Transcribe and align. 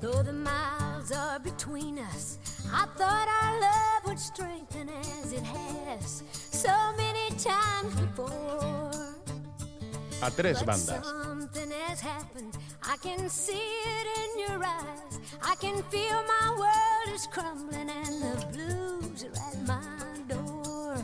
Though 0.00 0.22
the 0.22 0.32
miles 0.32 1.12
are 1.12 1.38
between 1.38 1.98
us, 1.98 2.38
I 2.72 2.86
thought 2.96 3.28
our 3.42 3.60
love 3.60 4.06
would 4.06 4.18
strengthen 4.18 4.88
as 4.88 5.32
it 5.34 5.42
has 5.42 6.22
so 6.32 6.74
many 6.96 7.28
times 7.36 7.94
before. 7.96 9.14
A 10.22 10.30
tres 10.30 10.62
But. 10.62 10.76
Something 10.76 11.70
has 11.86 12.00
happened. 12.00 12.56
I 12.82 12.96
can 12.96 13.28
see 13.28 13.52
it 13.84 14.06
in 14.22 14.48
your 14.48 14.64
eyes. 14.64 15.20
I 15.42 15.54
can 15.56 15.82
feel 15.84 16.22
my 16.26 16.48
world 16.58 17.14
is 17.14 17.26
crumbling 17.26 17.90
and 17.90 18.22
the 18.22 18.46
blues 18.52 19.24
are 19.24 19.52
at 19.52 19.66
my 19.66 20.34
door. 20.34 20.96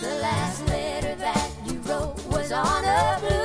The 0.00 0.14
last 0.22 0.66
letter 0.68 1.14
that 1.16 1.50
you 1.66 1.78
wrote 1.80 2.16
was 2.28 2.52
on 2.52 2.84
a 2.84 3.18
blue 3.20 3.37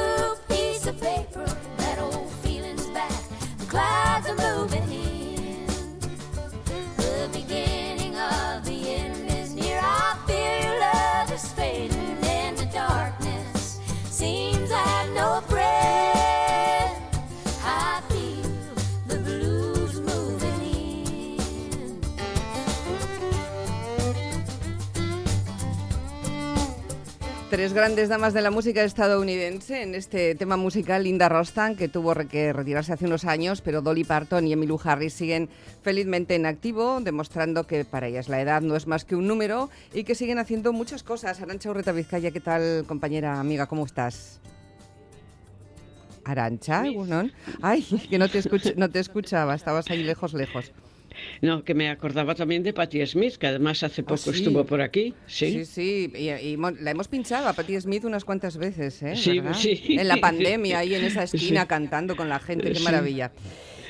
Tres 27.53 27.71
grandes 27.73 28.09
damas 28.09 28.33
de 28.33 28.41
la 28.41 28.49
música 28.49 28.83
estadounidense 28.83 29.83
en 29.83 29.93
este 29.93 30.33
tema 30.33 30.57
musical, 30.57 31.03
Linda 31.03 31.29
Rostan, 31.29 31.75
que 31.75 31.87
tuvo 31.87 32.15
que 32.27 32.51
retirarse 32.51 32.93
hace 32.93 33.05
unos 33.05 33.25
años, 33.25 33.61
pero 33.61 33.83
Dolly 33.83 34.03
Parton 34.03 34.47
y 34.47 34.53
Emmylou 34.53 34.79
Harris 34.83 35.13
siguen 35.13 35.49
felizmente 35.83 36.33
en 36.33 36.47
activo, 36.47 36.99
demostrando 36.99 37.67
que 37.67 37.85
para 37.85 38.07
ellas 38.07 38.27
la 38.27 38.41
edad 38.41 38.61
no 38.63 38.75
es 38.75 38.87
más 38.87 39.05
que 39.05 39.15
un 39.15 39.27
número 39.27 39.69
y 39.93 40.03
que 40.03 40.15
siguen 40.15 40.39
haciendo 40.39 40.73
muchas 40.73 41.03
cosas. 41.03 41.41
Arancha 41.41 41.69
Urreta 41.69 41.91
Vizcaya, 41.91 42.31
¿qué 42.31 42.39
tal, 42.39 42.85
compañera, 42.87 43.39
amiga? 43.39 43.67
¿Cómo 43.67 43.85
estás? 43.85 44.41
Arancha, 46.25 46.87
Egunon. 46.87 47.31
Ay, 47.61 47.83
que 48.09 48.17
no 48.17 48.29
te, 48.29 48.39
escuch- 48.39 48.73
no 48.77 48.89
te 48.89 48.99
escuchaba, 48.99 49.53
estabas 49.53 49.91
ahí 49.91 50.01
lejos, 50.01 50.33
lejos. 50.33 50.71
No, 51.41 51.63
que 51.63 51.73
me 51.73 51.89
acordaba 51.89 52.35
también 52.35 52.63
de 52.63 52.73
Patti 52.73 53.05
Smith, 53.05 53.35
que 53.35 53.47
además 53.47 53.83
hace 53.83 54.03
poco 54.03 54.17
sí. 54.17 54.29
estuvo 54.31 54.65
por 54.65 54.81
aquí. 54.81 55.13
Sí. 55.27 55.65
Sí, 55.65 55.65
sí, 55.65 56.13
y, 56.15 56.57
la 56.81 56.91
hemos 56.91 57.07
pinchado 57.07 57.47
a 57.47 57.53
Patti 57.53 57.79
Smith 57.79 58.05
unas 58.05 58.25
cuantas 58.25 58.57
veces, 58.57 59.01
¿eh? 59.03 59.15
Sí, 59.15 59.39
¿Verdad? 59.39 59.57
sí. 59.59 59.81
En 59.89 60.07
la 60.07 60.17
pandemia, 60.21 60.79
ahí 60.79 60.95
en 60.95 61.03
esa 61.03 61.23
esquina 61.23 61.61
Sí. 61.61 61.67
cantando 61.67 62.15
con 62.15 62.29
la 62.29 62.39
gente, 62.39 62.71
qué 62.71 62.75
Sí. 62.75 62.83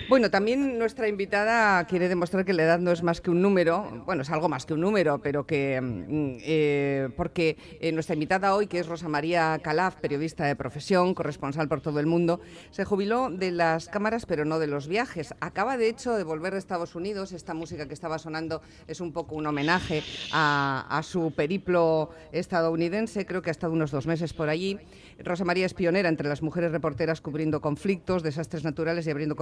Bueno, 0.09 0.29
también 0.29 0.77
nuestra 0.77 1.07
invitada 1.07 1.85
quiere 1.85 2.09
demostrar 2.09 2.43
que 2.43 2.53
la 2.53 2.63
edad 2.63 2.79
no 2.79 2.91
es 2.91 3.03
más 3.03 3.21
que 3.21 3.31
un 3.31 3.41
número, 3.41 4.03
bueno, 4.05 4.23
es 4.23 4.29
algo 4.29 4.49
más 4.49 4.65
que 4.65 4.73
un 4.73 4.81
número, 4.81 5.21
pero 5.21 5.45
que, 5.45 5.79
mm, 5.81 6.37
eh, 6.43 7.09
porque 7.15 7.57
eh, 7.79 7.91
nuestra 7.91 8.13
invitada 8.13 8.53
hoy, 8.53 8.67
que 8.67 8.79
es 8.79 8.87
Rosa 8.87 9.07
María 9.07 9.59
Calaf, 9.63 9.95
periodista 9.95 10.45
de 10.45 10.55
profesión, 10.55 11.13
corresponsal 11.13 11.67
por 11.67 11.81
todo 11.81 11.99
el 11.99 12.05
mundo, 12.05 12.41
se 12.71 12.83
jubiló 12.83 13.29
de 13.29 13.51
las 13.51 13.87
cámaras, 13.87 14.25
pero 14.25 14.45
no 14.45 14.59
de 14.59 14.67
los 14.67 14.87
viajes. 14.87 15.33
Acaba, 15.39 15.77
de 15.77 15.87
hecho, 15.87 16.15
de 16.15 16.23
volver 16.23 16.53
de 16.53 16.59
Estados 16.59 16.95
Unidos. 16.95 17.31
Esta 17.31 17.53
música 17.53 17.87
que 17.87 17.93
estaba 17.93 18.19
sonando 18.19 18.61
es 18.87 18.99
un 18.99 19.13
poco 19.13 19.35
un 19.35 19.47
homenaje 19.47 20.03
a, 20.33 20.85
a 20.89 21.03
su 21.03 21.31
periplo 21.31 22.09
estadounidense. 22.31 23.25
Creo 23.25 23.41
que 23.41 23.49
ha 23.49 23.51
estado 23.51 23.73
unos 23.73 23.91
dos 23.91 24.05
meses 24.05 24.33
por 24.33 24.49
allí. 24.49 24.79
Rosa 25.19 25.45
María 25.45 25.65
es 25.65 25.73
pionera 25.73 26.09
entre 26.09 26.27
las 26.27 26.41
mujeres 26.41 26.71
reporteras 26.71 27.21
cubriendo 27.21 27.61
conflictos, 27.61 28.23
desastres 28.23 28.63
naturales 28.63 29.07
y 29.07 29.11
abriendo 29.11 29.35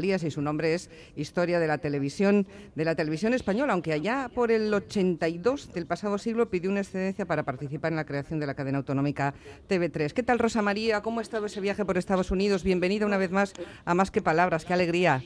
corresponsalías. 0.00 0.22
Y 0.24 0.30
su 0.30 0.42
nombre 0.42 0.74
es 0.74 0.90
Historia 1.16 1.58
de 1.60 1.66
la 1.66 1.78
Televisión, 1.78 2.46
de 2.74 2.84
la 2.84 2.94
televisión 2.94 3.34
española, 3.34 3.72
aunque 3.72 3.92
allá 3.92 4.30
por 4.34 4.50
el 4.50 4.72
82 4.72 5.72
del 5.72 5.86
pasado 5.86 6.18
siglo 6.18 6.48
pidió 6.48 6.70
una 6.70 6.80
excedencia 6.80 7.26
para 7.26 7.42
participar 7.44 7.92
en 7.92 7.96
la 7.96 8.04
creación 8.04 8.40
de 8.40 8.46
la 8.46 8.54
cadena 8.54 8.78
autonómica 8.78 9.34
TV3. 9.68 10.12
¿Qué 10.12 10.22
tal, 10.22 10.38
Rosa 10.38 10.62
María? 10.62 11.02
¿Cómo 11.02 11.20
ha 11.20 11.22
estado 11.22 11.46
ese 11.46 11.60
viaje 11.60 11.84
por 11.84 11.98
Estados 11.98 12.30
Unidos? 12.30 12.62
Bienvenida 12.64 13.06
una 13.06 13.18
vez 13.18 13.30
más 13.30 13.52
a 13.84 13.94
Más 13.94 14.10
que 14.10 14.22
Palabras. 14.22 14.64
¡Qué 14.64 14.72
alegría! 14.72 15.22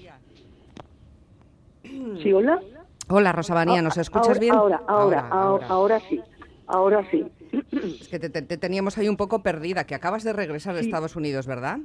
Sí, 2.22 2.32
hola. 2.32 2.60
Hola, 3.08 3.32
Rosa 3.32 3.54
María, 3.54 3.82
¿nos 3.82 3.98
Ah, 3.98 4.00
escuchas 4.00 4.28
ahora, 4.28 4.40
bien? 4.40 4.54
Ahora, 4.54 4.80
ahora, 4.88 5.28
ahora, 5.28 5.66
ahora 5.68 6.00
sí. 6.08 6.20
Ahora 6.66 7.06
sí. 7.10 7.22
Es 8.00 8.08
que 8.08 8.18
te, 8.18 8.30
te- 8.30 8.40
te 8.42 8.56
teníamos 8.56 8.96
ahí 8.96 9.08
un 9.08 9.18
poco 9.18 9.42
perdida, 9.42 9.84
que 9.84 9.94
acabas 9.94 10.24
de 10.24 10.32
regresar 10.32 10.74
de 10.74 10.80
Sí. 10.80 10.86
Estados 10.86 11.14
Unidos, 11.14 11.46
¿verdad? 11.46 11.78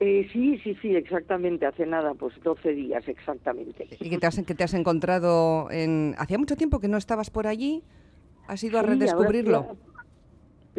Eh, 0.00 0.28
sí, 0.32 0.58
sí, 0.58 0.76
sí, 0.80 0.94
exactamente. 0.94 1.66
Hace 1.66 1.86
nada, 1.86 2.14
pues 2.14 2.34
12 2.42 2.70
días, 2.72 3.06
exactamente. 3.08 3.88
¿Y 4.00 4.10
que 4.10 4.18
te 4.18 4.26
has, 4.26 4.40
que 4.44 4.54
te 4.54 4.64
has 4.64 4.74
encontrado 4.74 5.70
en... 5.70 6.14
¿Hacía 6.18 6.38
mucho 6.38 6.56
tiempo 6.56 6.78
que 6.78 6.88
no 6.88 6.96
estabas 6.98 7.30
por 7.30 7.46
allí? 7.46 7.82
¿Has 8.46 8.62
ido 8.62 8.78
a 8.78 8.82
Sí, 8.82 8.88
redescubrirlo? 8.88 9.58
hacía- 9.60 9.74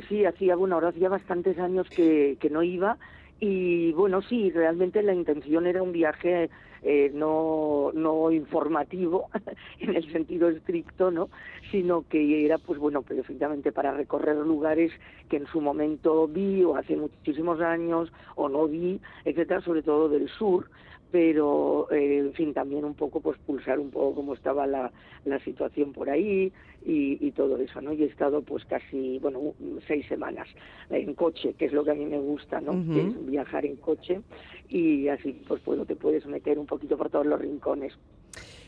Sí, 0.08 0.24
hacía, 0.24 0.56
bueno, 0.56 0.75
ahora 0.75 0.90
hacía 0.90 1.09
bastantes 1.09 1.59
años 1.59 1.90
que, 1.90 2.38
que 2.40 2.50
no 2.50 2.63
iba 2.63 2.97
y 3.39 3.91
bueno, 3.94 4.22
sí, 4.22 4.51
realmente 4.51 5.01
la 5.01 5.13
intención 5.13 5.66
era 5.66 5.81
un 5.81 5.91
viaje 5.91 6.50
eh, 6.81 7.11
no, 7.13 7.91
no 7.94 8.31
informativo 8.31 9.29
en 9.79 9.95
el 9.95 10.11
sentido 10.11 10.50
estricto, 10.50 11.11
¿no? 11.11 11.29
Sino 11.72 12.05
que 12.07 12.45
era, 12.45 12.57
pues 12.57 12.79
bueno, 12.79 13.01
perfectamente 13.01 13.72
para 13.72 13.94
recorrer 13.94 14.38
lugares 14.38 14.91
que 15.29 15.38
en 15.38 15.47
su 15.47 15.59
momento 15.61 16.28
vi 16.28 16.63
o 16.63 16.75
hace 16.75 16.95
muchísimos 16.95 17.59
años 17.61 18.11
o 18.35 18.47
no 18.47 18.67
vi, 18.67 19.01
etcétera, 19.25 19.61
sobre 19.61 19.83
todo 19.83 20.09
del 20.09 20.29
sur, 20.29 20.69
pero 21.12 21.88
eh, 21.92 22.20
en 22.20 22.34
fin 22.34 22.53
también 22.53 22.86
un 22.86 22.94
poco 22.94 23.20
pues 23.20 23.38
pulsar 23.40 23.80
un 23.80 23.90
poco 23.90 24.16
cómo 24.16 24.34
estaba 24.34 24.68
la, 24.68 24.92
la 25.25 25.40
situación 25.40 25.92
por 25.92 26.09
ahí 26.09 26.52
y, 26.86 27.18
y 27.25 27.31
todo 27.31 27.58
eso 27.58 27.81
no 27.81 27.94
y 27.94 28.03
he 28.03 28.06
estado 28.06 28.42
pues 28.42 28.64
casi 28.66 29.18
bueno 29.20 29.53
seis 29.88 30.06
semanas 30.08 30.47
en 30.90 31.14
coche 31.16 31.53
que 31.58 31.66
es 31.66 31.74
lo 31.74 31.84
que 31.84 31.92
a 31.92 31.96
mí 31.96 32.06
me 32.06 32.20
gusta 32.20 32.62
no 32.62 32.74
que 32.94 33.08
es 33.08 33.25
viajar 33.25 33.66
en 33.66 33.78
coche 33.78 34.22
y 34.68 35.08
así 35.08 35.42
pues 35.47 35.64
bueno 35.66 35.86
te 35.86 35.96
puedes 35.96 36.25
meter 36.25 36.59
un 36.59 36.66
poquito 36.68 36.97
por 36.97 37.09
todos 37.09 37.26
los 37.26 37.40
rincones 37.40 37.94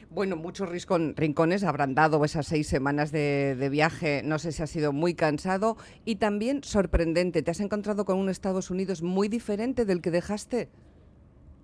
Bueno, 0.10 0.36
muchos 0.36 0.68
riscon- 0.70 1.14
rincones 1.16 1.64
habrán 1.64 1.96
dado 1.96 2.26
esas 2.26 2.46
seis 2.46 2.68
semanas 2.68 3.14
de, 3.14 3.56
de 3.58 3.70
viaje. 3.70 4.24
No 4.26 4.40
sé 4.40 4.52
si 4.52 4.62
ha 4.62 4.68
sido 4.68 4.92
muy 4.92 5.14
cansado 5.14 5.78
y 6.04 6.18
también 6.18 6.66
sorprendente. 6.66 7.42
¿Te 7.44 7.52
has 7.52 7.62
encontrado 7.62 8.04
con 8.04 8.18
un 8.18 8.28
Estados 8.28 8.70
Unidos 8.72 9.02
muy 9.04 9.30
diferente 9.30 9.86
del 9.86 10.02
que 10.02 10.12
dejaste? 10.12 10.68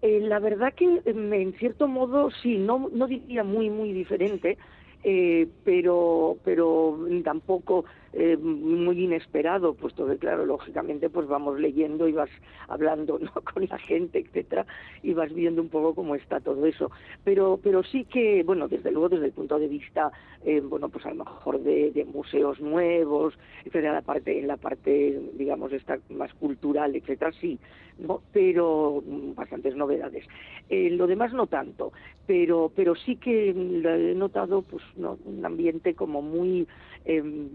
Eh, 0.02 0.20
la 0.22 0.40
verdad 0.40 0.74
que 0.76 1.02
em, 1.06 1.34
en 1.34 1.54
cierto 1.58 1.88
modo 1.88 2.30
sí, 2.44 2.58
no, 2.58 2.90
no 2.92 3.08
diría 3.08 3.44
muy, 3.44 3.70
muy 3.70 3.94
diferente, 3.94 4.58
eh, 5.04 5.48
pero, 5.64 6.38
pero 6.44 7.00
tampoco 7.24 7.86
eh, 8.20 8.36
muy 8.36 9.04
inesperado, 9.04 9.76
puesto 9.76 10.08
que, 10.08 10.18
claro, 10.18 10.44
lógicamente, 10.44 11.08
pues 11.08 11.28
vamos 11.28 11.60
leyendo 11.60 12.08
y 12.08 12.14
vas 12.14 12.32
hablando 12.68 13.20
¿no? 13.22 13.32
con 13.42 13.68
la 13.68 13.78
gente, 13.78 14.18
etcétera, 14.18 14.66
y 15.04 15.14
vas 15.14 15.32
viendo 15.32 15.62
un 15.62 15.70
poco 15.70 15.94
cómo 15.94 16.16
está 16.16 16.40
todo 16.40 16.66
eso. 16.66 16.90
Pero, 17.24 17.60
pero 17.62 17.84
sí 17.84 18.06
que, 18.06 18.42
bueno, 18.44 18.68
desde 18.68 18.92
luego, 18.92 19.10
desde 19.10 19.28
el 19.28 19.34
punto 19.34 19.60
de 19.60 19.68
vista, 19.68 20.12
eh, 20.44 20.62
bueno, 20.62 20.90
pues 20.90 21.06
a 21.06 21.10
lo 21.10 21.26
mejor 21.26 21.60
de, 21.60 21.92
de 21.92 22.06
museos 22.06 22.60
nuevos, 22.60 23.38
etcétera, 23.60 23.94
la 23.94 24.02
parte, 24.02 24.40
en 24.40 24.48
la 24.48 24.58
parte, 24.58 25.22
digamos, 25.34 25.72
esta 25.72 26.00
más 26.10 26.34
cultural, 26.34 26.96
etcétera, 26.96 27.32
sí, 27.40 27.60
¿no? 28.00 28.22
Pero 28.32 29.04
mm, 29.06 29.36
bastantes 29.36 29.76
novedades. 29.76 30.26
Eh, 30.70 30.90
lo 30.90 31.08
demás 31.08 31.34
no 31.34 31.48
tanto, 31.48 31.92
pero, 32.26 32.72
pero 32.76 32.96
sí 32.96 33.16
que 33.16 33.54
mm, 33.54 33.86
he 33.86 34.16
notado, 34.16 34.62
pues, 34.62 34.84
¿no? 34.96 35.18
un 35.26 35.46
ambiente 35.46 35.94
como 35.94 36.22
muy, 36.22 36.68
em, 37.06 37.50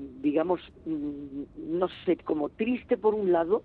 mm, 0.87 1.79
no 1.79 1.89
sé, 2.05 2.17
como 2.17 2.49
triste 2.49 2.97
por 2.97 3.15
un 3.15 3.33
lado 3.33 3.63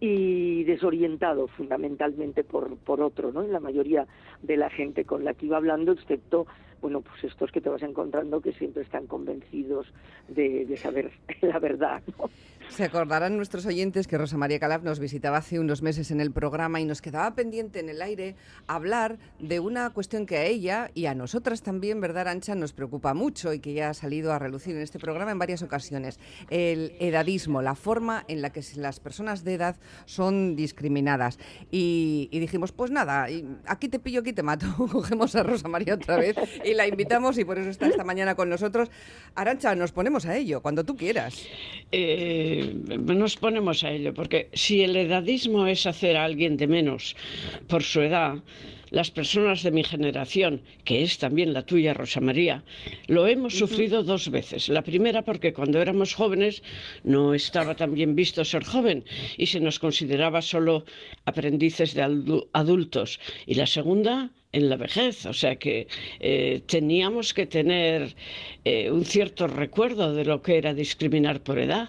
y 0.00 0.64
desorientado 0.64 1.46
fundamentalmente 1.46 2.42
por, 2.42 2.76
por 2.78 3.00
otro, 3.00 3.30
¿no? 3.32 3.42
En 3.42 3.52
la 3.52 3.60
mayoría 3.60 4.06
de 4.42 4.56
la 4.56 4.68
gente 4.68 5.04
con 5.04 5.24
la 5.24 5.34
que 5.34 5.46
iba 5.46 5.56
hablando, 5.56 5.92
excepto, 5.92 6.46
bueno, 6.82 7.00
pues 7.00 7.24
estos 7.24 7.50
que 7.52 7.60
te 7.60 7.68
vas 7.68 7.82
encontrando 7.82 8.40
que 8.40 8.52
siempre 8.52 8.82
están 8.82 9.06
convencidos 9.06 9.86
de, 10.28 10.66
de 10.66 10.76
saber 10.76 11.12
la 11.40 11.58
verdad, 11.58 12.02
¿no? 12.18 12.28
Se 12.68 12.84
acordarán 12.84 13.36
nuestros 13.36 13.66
oyentes 13.66 14.06
que 14.06 14.16
Rosa 14.16 14.38
María 14.38 14.58
Calaf 14.58 14.82
nos 14.82 14.98
visitaba 14.98 15.36
hace 15.36 15.60
unos 15.60 15.82
meses 15.82 16.10
en 16.10 16.22
el 16.22 16.32
programa 16.32 16.80
y 16.80 16.86
nos 16.86 17.02
quedaba 17.02 17.34
pendiente 17.34 17.80
en 17.80 17.90
el 17.90 18.00
aire 18.00 18.34
hablar 18.66 19.18
de 19.38 19.60
una 19.60 19.90
cuestión 19.90 20.24
que 20.24 20.38
a 20.38 20.44
ella 20.44 20.90
y 20.94 21.04
a 21.04 21.14
nosotras 21.14 21.62
también, 21.62 22.00
¿verdad, 22.00 22.28
Ancha? 22.28 22.54
Nos 22.54 22.72
preocupa 22.72 23.12
mucho 23.12 23.52
y 23.52 23.60
que 23.60 23.74
ya 23.74 23.90
ha 23.90 23.94
salido 23.94 24.32
a 24.32 24.38
relucir 24.38 24.74
en 24.74 24.80
este 24.80 24.98
programa 24.98 25.32
en 25.32 25.38
varias 25.38 25.62
ocasiones. 25.62 26.18
El 26.48 26.94
edadismo, 26.98 27.60
la 27.60 27.74
forma 27.74 28.24
en 28.26 28.40
la 28.40 28.50
que 28.50 28.62
las 28.76 29.00
personas 29.00 29.44
de 29.44 29.54
edad 29.54 29.76
son 30.06 30.56
discriminadas. 30.56 31.38
Y, 31.70 32.28
y 32.32 32.38
dijimos, 32.38 32.72
pues 32.72 32.90
nada, 32.90 33.26
aquí 33.66 33.88
te 33.88 33.98
pillo, 33.98 34.20
aquí 34.20 34.32
te 34.32 34.42
mato. 34.42 34.66
Cogemos 34.92 35.36
a 35.36 35.42
Rosa 35.42 35.68
María 35.68 35.94
otra 35.94 36.16
vez 36.16 36.36
y 36.64 36.71
la 36.74 36.86
invitamos 36.86 37.38
y 37.38 37.44
por 37.44 37.58
eso 37.58 37.70
está 37.70 37.86
esta 37.86 38.04
mañana 38.04 38.34
con 38.34 38.48
nosotros. 38.48 38.90
Arancha, 39.34 39.74
nos 39.74 39.92
ponemos 39.92 40.26
a 40.26 40.36
ello, 40.36 40.60
cuando 40.62 40.84
tú 40.84 40.96
quieras. 40.96 41.46
Eh, 41.90 42.74
nos 42.86 43.36
ponemos 43.36 43.84
a 43.84 43.90
ello, 43.90 44.14
porque 44.14 44.48
si 44.52 44.82
el 44.82 44.96
edadismo 44.96 45.66
es 45.66 45.86
hacer 45.86 46.16
a 46.16 46.24
alguien 46.24 46.56
de 46.56 46.66
menos 46.66 47.16
por 47.68 47.82
su 47.82 48.00
edad, 48.00 48.42
las 48.92 49.10
personas 49.10 49.62
de 49.62 49.70
mi 49.70 49.84
generación, 49.84 50.60
que 50.84 51.02
es 51.02 51.16
también 51.16 51.54
la 51.54 51.64
tuya, 51.64 51.94
Rosa 51.94 52.20
María, 52.20 52.62
lo 53.06 53.26
hemos 53.26 53.56
sufrido 53.56 54.02
dos 54.02 54.30
veces. 54.30 54.68
La 54.68 54.82
primera 54.82 55.22
porque 55.22 55.54
cuando 55.54 55.80
éramos 55.80 56.14
jóvenes 56.14 56.62
no 57.02 57.32
estaba 57.32 57.74
tan 57.74 57.94
bien 57.94 58.14
visto 58.14 58.44
ser 58.44 58.64
joven 58.64 59.04
y 59.38 59.46
se 59.46 59.60
nos 59.60 59.78
consideraba 59.78 60.42
solo 60.42 60.84
aprendices 61.24 61.94
de 61.94 62.02
adultos. 62.52 63.18
Y 63.46 63.54
la 63.54 63.66
segunda 63.66 64.30
en 64.52 64.68
la 64.68 64.76
vejez, 64.76 65.26
o 65.26 65.32
sea 65.32 65.56
que 65.56 65.88
eh, 66.20 66.62
teníamos 66.66 67.32
que 67.32 67.46
tener 67.46 68.14
eh, 68.64 68.90
un 68.90 69.04
cierto 69.04 69.46
recuerdo 69.46 70.14
de 70.14 70.24
lo 70.24 70.42
que 70.42 70.58
era 70.58 70.74
discriminar 70.74 71.40
por 71.42 71.58
edad. 71.58 71.88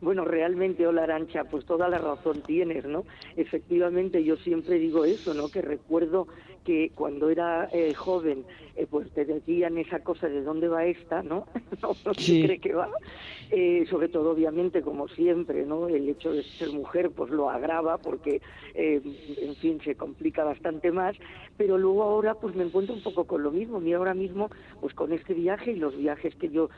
Bueno, 0.00 0.24
realmente, 0.24 0.86
hola 0.86 1.04
Arancha, 1.04 1.44
pues 1.44 1.64
toda 1.64 1.88
la 1.88 1.98
razón 1.98 2.42
tienes, 2.42 2.84
¿no? 2.84 3.04
Efectivamente, 3.36 4.22
yo 4.22 4.36
siempre 4.36 4.78
digo 4.78 5.04
eso, 5.04 5.32
¿no? 5.32 5.48
Que 5.48 5.62
recuerdo 5.62 6.26
que 6.66 6.90
cuando 6.96 7.30
era 7.30 7.68
eh, 7.72 7.94
joven, 7.94 8.44
eh, 8.74 8.88
pues 8.90 9.08
te 9.12 9.24
decían 9.24 9.78
esa 9.78 10.00
cosa 10.00 10.28
de 10.28 10.42
dónde 10.42 10.66
va 10.66 10.84
esta, 10.84 11.22
¿no? 11.22 11.46
no, 11.80 11.94
se 11.94 12.42
cree 12.44 12.58
que 12.58 12.74
va. 12.74 12.90
Eh, 13.52 13.86
sobre 13.88 14.08
todo, 14.08 14.32
obviamente, 14.32 14.82
como 14.82 15.06
siempre, 15.06 15.64
¿no? 15.64 15.86
El 15.86 16.08
hecho 16.08 16.32
de 16.32 16.42
ser 16.42 16.70
mujer, 16.70 17.10
pues 17.10 17.30
lo 17.30 17.48
agrava 17.48 17.98
porque, 17.98 18.42
en 18.74 19.54
fin, 19.60 19.80
se 19.84 19.94
complica 19.94 20.42
bastante 20.42 20.90
más. 20.90 21.16
Pero 21.56 21.78
luego 21.78 22.02
ahora, 22.02 22.34
pues 22.34 22.56
me 22.56 22.64
encuentro 22.64 22.96
un 22.96 23.02
poco 23.02 23.24
con 23.24 23.44
lo 23.44 23.52
mismo. 23.52 23.80
Y 23.80 23.92
ahora 23.92 24.14
mismo, 24.14 24.50
pues 24.80 24.92
con 24.92 25.12
este 25.12 25.34
viaje 25.34 25.70
y 25.70 25.76
los 25.76 25.96
viajes 25.96 26.34
que 26.34 26.48
yo 26.48 26.68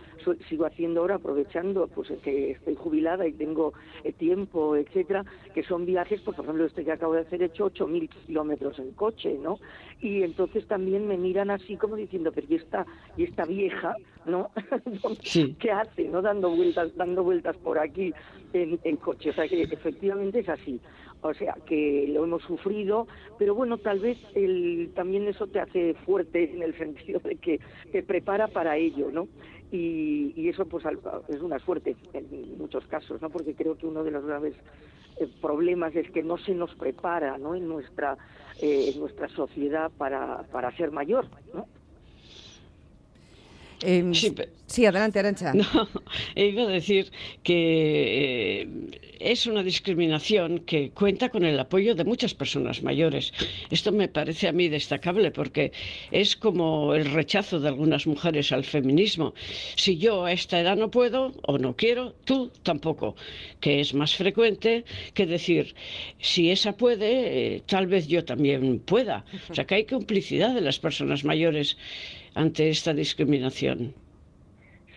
sigo 0.50 0.67
haciendo 0.67 1.00
ahora, 1.00 1.14
aprovechando, 1.14 1.88
pues 1.88 2.12
que 2.23 2.50
estoy 2.50 2.75
jubilada 2.75 3.26
y 3.26 3.32
tengo 3.32 3.73
tiempo, 4.19 4.76
etcétera, 4.76 5.25
que 5.55 5.62
son 5.62 5.87
viajes, 5.87 6.20
pues 6.20 6.37
por 6.37 6.44
ejemplo, 6.44 6.67
este 6.67 6.84
que 6.84 6.93
acabo 6.93 7.14
de 7.14 7.23
hacer, 7.23 7.43
he 7.43 7.46
hecho 7.46 7.70
8.000 7.70 8.08
kilómetros 8.26 8.79
en 8.79 8.93
coche, 8.93 9.38
¿no? 9.43 9.58
Y 10.01 10.23
entonces 10.23 10.67
también 10.67 11.07
me 11.07 11.17
miran 11.17 11.51
así 11.51 11.77
como 11.77 11.97
diciendo, 11.97 12.31
pero 12.33 12.47
¿y 12.49 12.55
esta, 12.55 12.87
y 13.17 13.25
esta 13.25 13.45
vieja, 13.45 13.95
no? 14.27 14.51
¿Qué 15.59 15.71
hace, 15.71 16.09
no? 16.09 16.23
Dando 16.23 16.51
vueltas, 16.51 16.97
dando 16.97 17.25
vueltas 17.25 17.57
por 17.57 17.79
aquí 17.79 18.13
en, 18.53 18.79
en 18.85 18.97
coche. 18.97 19.31
O 19.31 19.33
sea 19.33 19.49
que 19.49 19.63
efectivamente 19.63 20.41
es 20.41 20.49
así. 20.49 20.81
O 21.21 21.35
sea, 21.35 21.57
que 21.67 22.07
lo 22.09 22.25
hemos 22.25 22.43
sufrido, 22.45 23.09
pero 23.39 23.55
bueno, 23.55 23.79
tal 23.79 23.99
vez 23.99 24.19
el, 24.37 24.93
también 24.95 25.27
eso 25.27 25.49
te 25.49 25.59
hace 25.59 25.95
fuerte 26.07 26.53
en 26.53 26.63
el 26.63 26.75
sentido 26.79 27.21
de 27.21 27.37
que 27.37 27.61
te 27.91 28.03
prepara 28.03 28.49
para 28.49 28.77
ello, 28.77 29.11
¿no? 29.11 29.29
Y, 29.71 30.33
y, 30.35 30.49
eso 30.49 30.65
pues 30.65 30.85
es 31.29 31.43
una 31.43 31.59
suerte 31.59 31.95
en 32.15 32.57
muchos 32.57 32.87
casos, 32.87 33.21
¿no? 33.21 33.29
Porque 33.29 33.55
creo 33.55 33.77
que 33.77 33.87
uno 33.87 34.03
de 34.03 34.13
los 34.13 34.25
graves 34.25 34.55
eh, 35.21 35.29
problemas 35.43 35.95
es 35.95 36.11
que 36.11 36.23
no 36.23 36.39
se 36.39 36.55
nos 36.55 36.75
prepara, 36.77 37.37
¿no? 37.37 37.55
En 37.55 37.69
nuestra 37.69 38.17
eh, 38.58 38.90
en 38.93 39.00
nuestra 39.00 39.28
sociedad 39.28 39.90
para, 39.96 40.43
para 40.50 40.70
ser 40.76 40.90
mayor, 40.90 41.28
¿no? 41.55 41.66
Em, 43.83 44.13
sí, 44.15 44.87
adelante, 44.87 45.19
Arancha. 45.19 45.53
No, 45.55 45.89
iba 46.35 46.63
a 46.63 46.67
decir 46.67 47.11
que 47.43 48.63
eh, 48.63 48.69
es 49.21 49.47
una 49.47 49.63
discriminación 49.63 50.61
que 50.61 50.91
cuenta 50.91 51.29
con 51.29 51.45
el 51.45 51.59
apoyo 51.59 51.95
de 51.95 52.05
muchas 52.05 52.35
personas 52.35 52.83
mayores. 52.83 53.33
Esto 53.71 53.93
me 53.93 54.09
parece 54.09 54.49
a 54.49 54.53
mí 54.53 54.69
destacable 54.69 55.31
porque 55.31 55.73
es 56.11 56.37
como 56.37 56.95
el 56.95 57.07
rechazo 57.13 57.61
de 57.61 57.69
algunas 57.69 58.07
mujeres 58.07 58.53
al 58.53 58.65
feminismo. 58.65 59.35
Si 59.77 59.97
yo 59.99 60.25
a 60.25 60.33
esta 60.33 60.61
edad 60.61 60.77
no 60.77 60.91
puedo 60.91 61.35
o 61.43 61.59
no 61.59 61.77
quiero, 61.77 62.15
tú 62.25 62.51
tampoco. 62.63 63.17
Que 63.61 63.81
es 63.81 63.95
más 63.95 64.15
frecuente 64.15 64.85
que 65.15 65.27
decir, 65.27 65.75
si 66.21 66.51
esa 66.51 66.77
puede, 66.77 67.57
eh, 67.57 67.63
tal 67.67 67.87
vez 67.87 68.09
yo 68.09 68.25
también 68.25 68.81
pueda. 68.81 69.25
O 69.51 69.55
sea 69.55 69.67
que 69.67 69.77
hay 69.77 69.85
complicidad 69.85 70.55
de 70.55 70.61
las 70.61 70.79
personas 70.79 71.25
mayores 71.25 71.77
ante 72.35 72.71
esta 72.71 72.93
discriminación. 72.95 73.95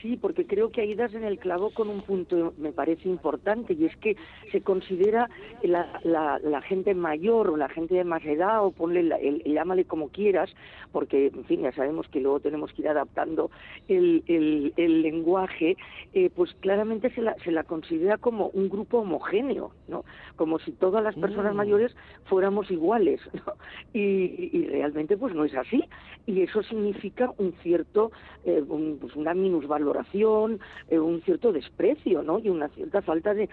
Sí, 0.02 0.18
porque 0.18 0.48
creo 0.48 0.72
que 0.72 0.82
ahí 0.82 0.96
das 0.96 1.14
en 1.14 1.24
el 1.24 1.38
clavo 1.38 1.70
con 1.70 1.88
un 1.88 2.02
punto, 2.02 2.54
me 2.58 2.72
parece 2.72 3.08
importante, 3.08 3.74
y 3.74 3.86
es 3.86 3.96
que 3.98 4.18
se 4.52 4.62
considera 4.62 5.30
la, 5.62 5.88
la, 6.04 6.62
gente 6.62 6.96
mayor 6.96 7.50
o 7.50 7.58
la 7.58 7.70
gente 7.70 7.96
de 7.96 8.04
más 8.04 8.26
edad, 8.26 8.66
o 8.66 8.72
ponle, 8.72 9.02
el, 9.02 9.44
llámale 9.44 9.86
como 9.86 10.10
quieras, 10.10 10.50
porque, 10.92 11.28
en 11.28 11.46
fin, 11.46 11.62
ya 11.62 11.72
sabemos 11.74 12.08
que 12.08 12.20
luego 12.20 12.40
tenemos 12.40 12.74
que 12.74 12.82
ir 12.82 12.88
adaptando 12.88 13.52
el, 13.88 14.24
el, 14.28 15.02
lenguaje, 15.04 15.78
eh, 16.14 16.32
pues 16.36 16.54
claramente 16.62 17.12
se 17.12 17.22
la, 17.22 17.36
se 17.44 17.52
la 17.52 17.64
considera 17.64 18.18
como 18.18 18.48
un 18.48 18.70
grupo 18.70 19.00
homogéneo, 19.00 19.72
¿no? 19.88 20.04
Como 20.36 20.58
si 20.60 20.72
todas 20.72 21.04
las 21.04 21.16
personas 21.16 21.54
mm. 21.54 21.58
mayores 21.58 21.96
fuéramos 22.26 22.72
iguales, 22.72 23.22
¿no? 23.34 23.54
y, 23.94 24.50
y, 24.52 24.66
realmente 24.66 25.16
pues 25.16 25.36
no 25.36 25.46
es 25.46 25.54
así, 25.56 25.84
y 26.26 26.42
eso 26.42 26.64
significa 26.64 27.32
un 27.38 27.54
cierto, 27.62 28.12
eh, 28.46 28.64
pues 29.00 29.16
una 29.16 29.34
minusvaloración 29.34 29.91
eh, 30.90 31.00
un 31.00 31.22
cierto 31.22 31.52
desprecio, 31.52 32.22
¿no? 32.24 32.40
Y 32.40 32.50
una 32.50 32.70
cierta 32.70 33.02
falta 33.02 33.34
de, 33.34 33.50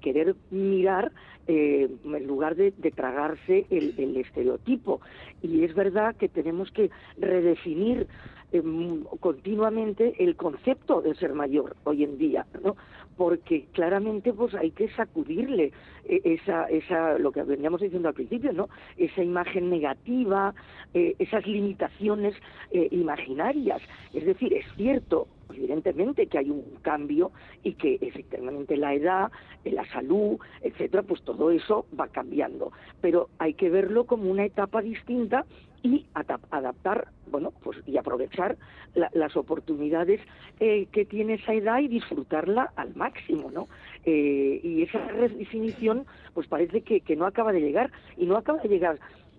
querer 0.00 0.34
mirar 0.50 1.12
eh, 1.46 1.88
en 2.04 2.26
lugar 2.26 2.56
de, 2.56 2.72
tragarse 2.94 3.66
el, 3.70 4.16
estereotipo. 4.16 5.00
Y 5.42 5.64
es 5.64 5.74
verdad 5.74 6.16
que 6.16 6.28
tenemos 6.28 6.70
que 6.70 6.90
redefinir 7.18 8.06
em, 8.52 9.04
continuamente 9.20 10.14
el 10.18 10.36
concepto 10.36 11.02
de 11.02 11.14
ser 11.14 11.32
mayor 11.34 11.76
hoy 11.84 12.04
en 12.04 12.18
día, 12.18 12.46
¿no? 12.62 12.76
Porque 13.16 13.66
claramente 13.72 14.32
pues 14.32 14.54
hay 14.54 14.70
que 14.70 14.88
sacudirle 14.90 15.72
eh, 16.04 16.20
esa, 16.24 16.64
esa 16.64 17.18
lo 17.18 17.30
que 17.32 17.42
veníamos 17.42 17.80
diciendo 17.80 18.08
al 18.08 18.14
principio, 18.14 18.52
¿no? 18.52 18.68
Esa 18.96 19.22
imagen 19.22 19.70
negativa, 19.70 20.54
eh, 20.94 21.14
esas 21.18 21.46
limitaciones 21.46 22.34
eh, 22.70 22.88
imaginarias. 22.90 23.80
Es 24.12 24.24
decir, 24.24 24.52
es 24.52 24.64
cierto, 24.76 25.28
evidentemente 25.50 26.26
que 26.26 26.38
hay 26.38 26.50
un 26.50 26.64
cambio 26.82 27.30
y 27.62 27.74
que 27.74 27.98
efectivamente 28.00 28.76
la 28.76 28.94
edad, 28.94 29.30
la 29.64 29.86
salud, 29.92 30.38
etcétera, 30.62 31.02
pues 31.02 31.22
todo 31.22 31.50
eso 31.50 31.86
va 31.98 32.08
cambiando. 32.08 32.72
Pero 33.00 33.28
hay 33.38 33.54
que 33.54 33.70
verlo 33.70 34.04
como 34.04 34.30
una 34.30 34.44
etapa 34.44 34.82
distinta 34.82 35.44
y 35.84 36.06
adaptar, 36.14 37.08
bueno, 37.26 37.52
pues 37.62 37.78
y 37.86 37.96
aprovechar 37.96 38.56
las 38.94 39.36
oportunidades 39.36 40.20
que 40.58 41.06
tiene 41.10 41.34
esa 41.34 41.54
edad 41.54 41.80
y 41.80 41.88
disfrutarla 41.88 42.72
al 42.76 42.94
máximo, 42.94 43.11
¿no? 43.50 43.68
Eh, 44.04 44.60
y 44.62 44.82
esa 44.82 44.98
redefinición, 45.08 46.06
pues 46.34 46.46
parece 46.46 46.82
que, 46.82 47.00
que 47.00 47.16
no 47.16 47.26
acaba 47.26 47.52
de 47.52 47.60
llegar 47.60 47.90
y 48.16 48.26
no 48.26 48.36
acaba 48.36 48.60
de 48.60 48.68
llegar 48.68 48.98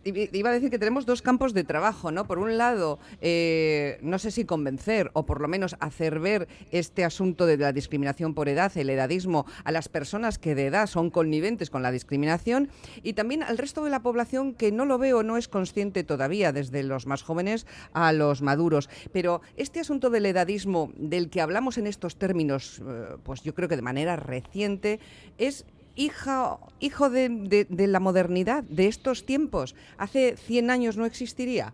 Iba 0.03 0.49
a 0.49 0.53
decir 0.53 0.69
que 0.69 0.79
tenemos 0.79 1.05
dos 1.05 1.21
campos 1.21 1.53
de 1.53 1.63
trabajo, 1.63 2.11
¿no? 2.11 2.25
Por 2.25 2.37
un 2.37 2.57
lado, 2.57 2.99
eh, 3.21 3.97
no 4.01 4.19
sé 4.19 4.29
si 4.31 4.45
convencer 4.45 5.09
o 5.13 5.25
por 5.25 5.41
lo 5.41 5.47
menos 5.47 5.75
hacer 5.79 6.19
ver 6.19 6.47
este 6.71 7.05
asunto 7.05 7.45
de 7.45 7.57
la 7.57 7.71
discriminación 7.71 8.33
por 8.33 8.49
edad, 8.49 8.75
el 8.77 8.89
edadismo, 8.89 9.45
a 9.63 9.71
las 9.71 9.87
personas 9.87 10.37
que 10.37 10.53
de 10.53 10.67
edad 10.67 10.87
son 10.87 11.09
conniventes 11.09 11.69
con 11.69 11.81
la 11.81 11.91
discriminación 11.91 12.69
y 13.03 13.13
también 13.13 13.41
al 13.41 13.57
resto 13.57 13.83
de 13.83 13.89
la 13.89 14.01
población 14.01 14.53
que 14.53 14.71
no 14.71 14.85
lo 14.85 14.97
veo, 14.97 15.23
no 15.23 15.37
es 15.37 15.47
consciente 15.47 16.03
todavía, 16.03 16.51
desde 16.51 16.83
los 16.83 17.07
más 17.07 17.23
jóvenes 17.23 17.65
a 17.93 18.11
los 18.11 18.41
maduros. 18.41 18.89
Pero 19.11 19.41
este 19.55 19.79
asunto 19.79 20.09
del 20.09 20.25
edadismo 20.25 20.91
del 20.97 21.29
que 21.29 21.41
hablamos 21.41 21.77
en 21.77 21.87
estos 21.87 22.17
términos, 22.17 22.81
eh, 22.85 23.17
pues 23.23 23.43
yo 23.43 23.53
creo 23.55 23.69
que 23.69 23.75
de 23.75 23.81
manera 23.81 24.17
reciente, 24.17 24.99
es 25.37 25.65
hija, 25.95 26.57
hijo 26.79 27.09
de, 27.09 27.29
de, 27.29 27.65
de 27.69 27.87
la 27.87 27.99
modernidad, 27.99 28.63
de 28.63 28.87
estos 28.87 29.25
tiempos. 29.25 29.75
Hace 29.97 30.35
100 30.37 30.69
años 30.69 30.97
no 30.97 31.05
existiría. 31.05 31.73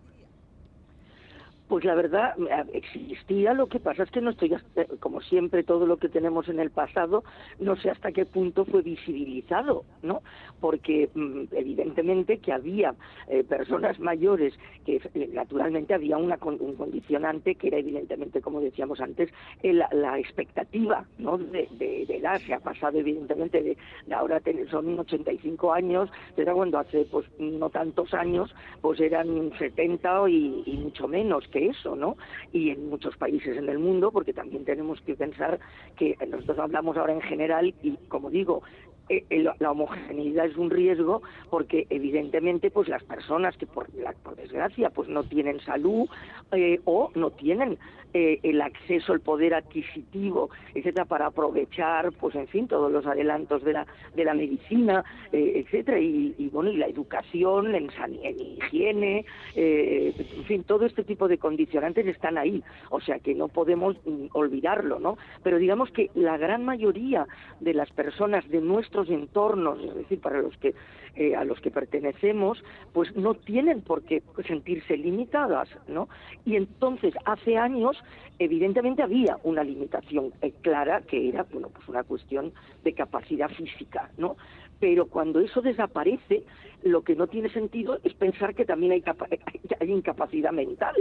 Pues 1.68 1.84
la 1.84 1.96
verdad 1.96 2.34
existía, 2.72 3.52
lo 3.52 3.66
que 3.66 3.80
pasa 3.80 4.04
es 4.04 4.10
que 4.12 4.20
no 4.20 4.30
estoy, 4.30 4.54
como 5.00 5.20
siempre, 5.20 5.64
todo 5.64 5.84
lo 5.84 5.96
que 5.96 6.08
tenemos 6.08 6.48
en 6.48 6.60
el 6.60 6.70
pasado, 6.70 7.24
no 7.58 7.74
sé 7.76 7.90
hasta 7.90 8.12
qué 8.12 8.24
punto 8.24 8.64
fue 8.64 8.82
visibilizado, 8.82 9.84
¿no? 10.02 10.22
Porque 10.60 11.10
mm, 11.12 11.44
evidentemente 11.52 12.38
que 12.38 12.52
había 12.52 12.94
eh, 13.28 13.42
personas 13.42 13.98
mayores, 13.98 14.54
que 14.84 15.00
eh, 15.14 15.30
naturalmente 15.32 15.92
había 15.92 16.16
una, 16.18 16.38
un 16.40 16.76
condicionante 16.76 17.56
que 17.56 17.66
era 17.66 17.78
evidentemente, 17.78 18.40
como 18.40 18.60
decíamos 18.60 19.00
antes, 19.00 19.30
la 19.62 20.18
expectativa, 20.20 21.04
¿no? 21.18 21.36
De, 21.36 21.66
edad, 22.08 22.40
se 22.46 22.54
ha 22.54 22.60
pasado 22.60 22.98
evidentemente 22.98 23.62
de, 23.62 23.76
ahora 24.14 24.40
son 24.70 24.98
85 24.98 25.72
años, 25.72 26.10
pero 26.36 26.54
cuando 26.54 26.78
hace 26.78 27.06
pues 27.10 27.26
no 27.40 27.70
tantos 27.70 28.14
años, 28.14 28.54
pues 28.80 29.00
eran 29.00 29.50
70 29.58 30.30
y, 30.30 30.62
y 30.64 30.76
mucho 30.76 31.08
menos 31.08 31.46
eso, 31.58 31.96
¿no? 31.96 32.16
Y 32.52 32.70
en 32.70 32.88
muchos 32.88 33.16
países 33.16 33.56
en 33.56 33.68
el 33.68 33.78
mundo, 33.78 34.10
porque 34.10 34.32
también 34.32 34.64
tenemos 34.64 35.00
que 35.02 35.14
pensar 35.14 35.58
que 35.96 36.16
nosotros 36.28 36.58
hablamos 36.58 36.96
ahora 36.96 37.12
en 37.12 37.22
general 37.22 37.74
y, 37.82 37.96
como 38.08 38.30
digo, 38.30 38.62
la 39.30 39.70
homogeneidad 39.70 40.46
es 40.46 40.56
un 40.56 40.70
riesgo 40.70 41.22
porque 41.50 41.86
evidentemente 41.90 42.70
pues 42.70 42.88
las 42.88 43.04
personas 43.04 43.56
que 43.56 43.66
por, 43.66 43.88
por 44.22 44.36
desgracia 44.36 44.90
pues 44.90 45.08
no 45.08 45.22
tienen 45.22 45.60
salud 45.60 46.08
eh, 46.52 46.80
o 46.84 47.10
no 47.14 47.30
tienen 47.30 47.78
eh, 48.14 48.40
el 48.42 48.60
acceso 48.60 49.12
al 49.12 49.20
poder 49.20 49.54
adquisitivo 49.54 50.50
etcétera 50.74 51.04
para 51.04 51.26
aprovechar 51.26 52.12
pues 52.12 52.34
en 52.34 52.48
fin 52.48 52.66
todos 52.66 52.90
los 52.90 53.06
adelantos 53.06 53.62
de 53.62 53.74
la 53.74 53.86
de 54.14 54.24
la 54.24 54.34
medicina 54.34 55.04
etcétera 55.30 56.00
y, 56.00 56.50
bueno 56.52 56.70
y 56.70 56.76
la 56.76 56.86
educación 56.86 57.74
en, 57.74 57.88
en 58.22 58.40
higiene 58.40 59.24
en 59.54 60.44
fin 60.44 60.64
todo 60.64 60.84
este 60.84 61.04
tipo 61.04 61.28
de 61.28 61.38
condicionantes 61.38 62.06
están 62.06 62.38
ahí. 62.38 62.62
O 62.90 63.00
sea 63.00 63.18
que 63.18 63.34
no 63.34 63.48
podemos 63.48 63.96
mm, 64.04 64.26
olvidarlo 64.32 64.98
no 64.98 65.16
pero 65.42 65.58
digamos 65.58 65.90
que 65.90 66.10
la 66.14 66.36
gran 66.38 66.64
mayoría 66.64 67.26
de 67.60 67.74
las 67.74 67.90
personas 67.90 68.48
de 68.48 68.60
nuestro 68.60 68.95
entornos, 69.04 69.78
es 69.82 69.94
decir, 69.94 70.20
para 70.20 70.40
los 70.42 70.56
que 70.56 70.74
eh, 71.18 71.34
a 71.34 71.44
los 71.44 71.58
que 71.60 71.70
pertenecemos, 71.70 72.62
pues 72.92 73.16
no 73.16 73.32
tienen 73.32 73.80
por 73.80 74.02
qué 74.02 74.22
sentirse 74.46 74.98
limitadas, 74.98 75.66
¿no? 75.88 76.10
Y 76.44 76.56
entonces 76.56 77.14
hace 77.24 77.56
años, 77.56 77.96
evidentemente 78.38 79.02
había 79.02 79.38
una 79.42 79.64
limitación 79.64 80.34
eh, 80.42 80.52
clara 80.60 81.00
que 81.00 81.30
era, 81.30 81.44
bueno, 81.50 81.70
pues 81.70 81.88
una 81.88 82.02
cuestión 82.02 82.52
de 82.84 82.92
capacidad 82.92 83.48
física, 83.48 84.10
¿no? 84.18 84.36
Pero 84.78 85.06
cuando 85.06 85.40
eso 85.40 85.62
desaparece, 85.62 86.44
lo 86.82 87.02
que 87.02 87.16
no 87.16 87.26
tiene 87.26 87.48
sentido 87.48 87.98
es 88.04 88.14
pensar 88.14 88.54
que 88.54 88.64
también 88.64 88.92
hay, 88.92 89.02
hay 89.80 89.90
incapacidad 89.90 90.52
mental, 90.52 90.94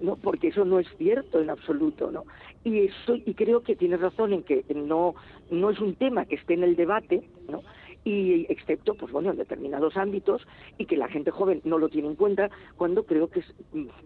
¿no? 0.00 0.16
Porque 0.16 0.48
eso 0.48 0.64
no 0.64 0.78
es 0.78 0.86
cierto 0.96 1.40
en 1.40 1.50
absoluto, 1.50 2.10
¿no? 2.10 2.24
Y 2.64 2.86
eso 2.86 3.16
y 3.16 3.34
creo 3.34 3.62
que 3.62 3.76
tienes 3.76 4.00
razón 4.00 4.32
en 4.32 4.42
que 4.42 4.64
no 4.74 5.14
no 5.50 5.70
es 5.70 5.80
un 5.80 5.94
tema 5.94 6.24
que 6.26 6.36
esté 6.36 6.54
en 6.54 6.64
el 6.64 6.76
debate, 6.76 7.28
¿no? 7.48 7.62
y 8.06 8.46
excepto 8.48 8.94
pues 8.94 9.10
bueno 9.10 9.32
en 9.32 9.36
determinados 9.36 9.96
ámbitos 9.96 10.46
y 10.78 10.86
que 10.86 10.96
la 10.96 11.08
gente 11.08 11.32
joven 11.32 11.60
no 11.64 11.76
lo 11.76 11.88
tiene 11.88 12.06
en 12.06 12.14
cuenta 12.14 12.50
cuando 12.76 13.04
creo 13.04 13.28
que 13.28 13.40
es 13.40 13.54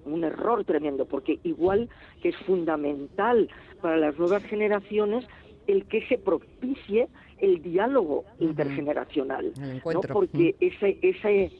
un 0.06 0.24
error 0.24 0.64
tremendo 0.64 1.04
porque 1.04 1.38
igual 1.42 1.90
que 2.22 2.30
es 2.30 2.36
fundamental 2.38 3.50
para 3.82 3.98
las 3.98 4.18
nuevas 4.18 4.42
generaciones 4.44 5.26
el 5.66 5.84
que 5.84 6.00
se 6.06 6.16
propicie 6.16 7.08
el 7.40 7.62
diálogo 7.62 8.24
intergeneracional 8.38 9.52
¿no? 9.84 10.00
porque 10.12 10.56
ese 10.60 10.98
ese 11.02 11.50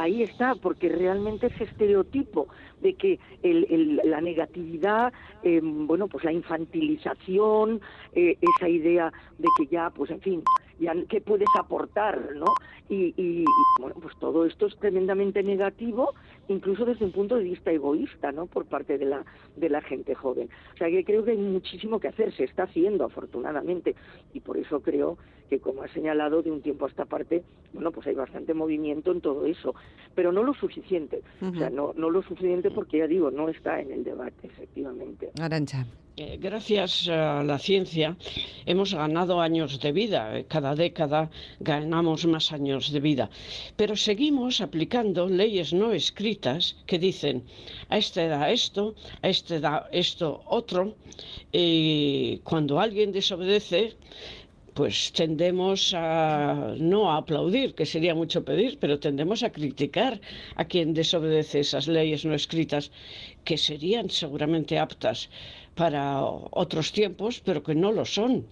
ahí 0.00 0.22
está, 0.22 0.54
porque 0.54 0.88
realmente 0.88 1.48
ese 1.48 1.64
estereotipo 1.64 2.48
de 2.80 2.94
que 2.94 3.18
la 3.42 4.20
negatividad, 4.22 5.12
em, 5.42 5.86
bueno, 5.86 6.08
pues 6.08 6.24
la 6.24 6.32
infantilización, 6.32 7.82
eh, 8.14 8.38
esa 8.40 8.68
idea 8.68 9.12
de 9.38 9.48
que 9.58 9.66
ya, 9.66 9.90
pues 9.90 10.10
en 10.10 10.20
fin, 10.20 10.42
ya 10.80 10.94
qué 11.08 11.20
puedes 11.20 11.48
aportar, 11.58 12.34
¿no? 12.34 12.46
Y, 12.88 13.44
bueno, 13.78 13.94
pues 14.02 14.16
todo 14.18 14.44
esto 14.44 14.66
es 14.66 14.76
tremendamente 14.78 15.44
negativo, 15.44 16.14
incluso 16.48 16.84
desde 16.84 17.04
un 17.04 17.12
punto 17.12 17.36
de 17.36 17.44
vista 17.44 17.70
egoísta, 17.70 18.32
¿no? 18.32 18.46
Por 18.46 18.64
parte 18.64 18.98
de 18.98 19.04
la 19.04 19.24
de 19.56 19.68
la 19.68 19.80
gente 19.80 20.14
joven. 20.14 20.48
O 20.74 20.76
sea 20.76 20.88
que 20.88 21.04
creo 21.04 21.24
que 21.24 21.32
hay 21.32 21.36
muchísimo 21.36 22.00
que 22.00 22.08
hacer, 22.08 22.32
se 22.34 22.44
está 22.44 22.64
haciendo 22.64 23.04
afortunadamente 23.04 23.94
y 24.32 24.40
por 24.40 24.56
eso 24.56 24.80
creo 24.80 25.18
que 25.48 25.60
como 25.60 25.82
ha 25.82 25.88
señalado 25.88 26.42
de 26.42 26.50
un 26.50 26.62
tiempo 26.62 26.86
a 26.86 26.88
esta 26.88 27.04
parte, 27.04 27.42
bueno, 27.72 27.92
pues 27.92 28.06
hay 28.06 28.14
bastante 28.14 28.54
movimiento 28.54 29.12
en 29.12 29.20
todo 29.20 29.46
eso, 29.46 29.74
pero 30.14 30.32
no 30.32 30.42
lo 30.42 30.54
suficiente, 30.54 31.22
o 31.42 31.54
sea, 31.54 31.70
no 31.70 31.92
no 31.94 32.10
lo 32.10 32.22
suficiente 32.22 32.70
porque 32.70 32.98
ya 32.98 33.06
digo, 33.06 33.30
no 33.30 33.48
está 33.48 33.80
en 33.80 33.92
el 33.92 34.02
debate 34.02 34.46
efectivamente. 34.46 35.30
Arancha. 35.40 35.86
Gracias 36.38 37.08
a 37.08 37.42
la 37.42 37.58
ciencia 37.58 38.14
hemos 38.66 38.92
ganado 38.92 39.40
años 39.40 39.80
de 39.80 39.90
vida, 39.90 40.44
cada 40.48 40.74
década 40.74 41.30
ganamos 41.60 42.26
más 42.26 42.52
años 42.52 42.92
de 42.92 43.00
vida, 43.00 43.30
pero 43.76 43.96
seguimos 43.96 44.60
aplicando 44.60 45.26
leyes 45.28 45.72
no 45.72 45.92
escritas 45.92 46.76
que 46.84 46.98
dicen 46.98 47.44
a 47.88 47.96
esta 47.96 48.22
edad 48.22 48.52
esto, 48.52 48.94
a 49.22 49.30
esta 49.30 49.56
edad 49.56 49.86
esto 49.92 50.42
otro, 50.44 50.94
y 51.52 52.36
cuando 52.44 52.80
alguien 52.80 53.12
desobedece, 53.12 53.96
pues 54.74 55.12
tendemos 55.12 55.94
a 55.94 56.74
no 56.78 57.10
a 57.10 57.16
aplaudir, 57.16 57.74
que 57.74 57.86
sería 57.86 58.14
mucho 58.14 58.44
pedir, 58.44 58.78
pero 58.78 59.00
tendemos 59.00 59.42
a 59.42 59.50
criticar 59.50 60.20
a 60.56 60.64
quien 60.66 60.92
desobedece 60.94 61.60
esas 61.60 61.88
leyes 61.88 62.24
no 62.24 62.34
escritas, 62.34 62.90
que 63.44 63.56
serían 63.56 64.10
seguramente 64.10 64.78
aptas 64.78 65.30
para 65.80 66.20
otros 66.22 66.92
tiempos, 66.92 67.40
pero 67.42 67.62
que 67.62 67.74
no 67.74 67.90
lo 67.90 68.04
son. 68.04 68.44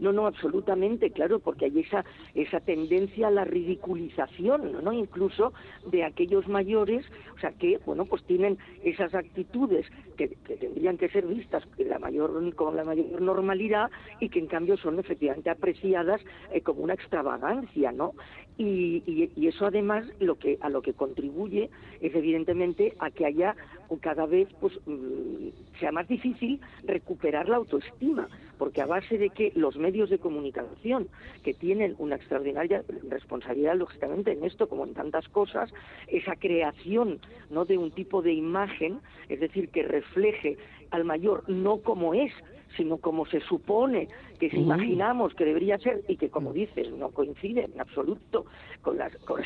No, 0.00 0.12
no, 0.12 0.26
absolutamente, 0.26 1.12
claro, 1.12 1.38
porque 1.38 1.66
hay 1.66 1.78
esa, 1.78 2.04
esa 2.34 2.58
tendencia 2.58 3.28
a 3.28 3.30
la 3.30 3.44
ridiculización, 3.44 4.82
¿no? 4.82 4.92
Incluso 4.92 5.52
de 5.92 6.02
aquellos 6.02 6.48
mayores, 6.48 7.06
o 7.36 7.38
sea, 7.38 7.52
que, 7.52 7.78
bueno, 7.86 8.06
pues 8.06 8.24
tienen 8.24 8.58
esas 8.82 9.14
actitudes 9.14 9.86
que, 10.16 10.28
tendrían 10.58 10.98
que 10.98 11.08
ser 11.10 11.28
vistas 11.28 11.62
la 11.78 12.00
mayor, 12.00 12.54
con 12.56 12.74
la 12.74 12.82
mayor 12.82 13.22
normalidad 13.22 13.88
y 14.18 14.30
que 14.30 14.40
en 14.40 14.48
cambio 14.48 14.76
son 14.76 14.98
efectivamente 14.98 15.48
apreciadas 15.48 16.20
eh, 16.52 16.60
como 16.60 16.82
una 16.82 16.94
extravagancia, 16.94 17.92
¿no? 17.92 18.14
Y, 18.56 19.02
y, 19.36 19.48
eso 19.48 19.66
además 19.66 20.06
lo 20.20 20.36
que 20.36 20.58
a 20.60 20.68
lo 20.68 20.80
que 20.80 20.92
contribuye 20.92 21.70
es 22.00 22.14
evidentemente 22.14 22.94
a 23.00 23.10
que 23.10 23.26
haya 23.26 23.56
cada 24.00 24.26
vez 24.26 24.48
pues 24.60 24.74
mm, 24.86 25.48
sea 25.78 25.92
más 25.92 26.08
difícil 26.08 26.60
recuperar 26.84 27.48
la 27.48 27.56
autoestima 27.56 28.28
porque 28.58 28.80
a 28.80 28.86
base 28.86 29.18
de 29.18 29.30
que 29.30 29.52
los 29.54 29.76
medios 29.76 30.10
de 30.10 30.18
comunicación 30.18 31.08
que 31.42 31.54
tienen 31.54 31.94
una 31.98 32.16
extraordinaria 32.16 32.84
responsabilidad 33.08 33.76
lógicamente 33.76 34.32
en 34.32 34.44
esto 34.44 34.68
como 34.68 34.84
en 34.84 34.94
tantas 34.94 35.28
cosas 35.28 35.72
esa 36.08 36.36
creación 36.36 37.20
no 37.50 37.64
de 37.64 37.78
un 37.78 37.90
tipo 37.90 38.22
de 38.22 38.32
imagen 38.32 39.00
es 39.28 39.40
decir 39.40 39.68
que 39.68 39.82
refleje 39.82 40.56
al 40.90 41.04
mayor 41.04 41.48
no 41.48 41.78
como 41.78 42.14
es 42.14 42.32
sino 42.76 42.98
como 42.98 43.26
se 43.26 43.40
supone 43.40 44.08
que 44.38 44.50
si 44.50 44.58
imaginamos 44.58 45.34
que 45.34 45.44
debería 45.44 45.78
ser 45.78 46.02
y 46.08 46.16
que, 46.16 46.30
como 46.30 46.52
dices, 46.52 46.90
no 46.92 47.10
coincide 47.10 47.64
en 47.64 47.80
absoluto 47.80 48.46
con, 48.82 48.98
con 49.24 49.42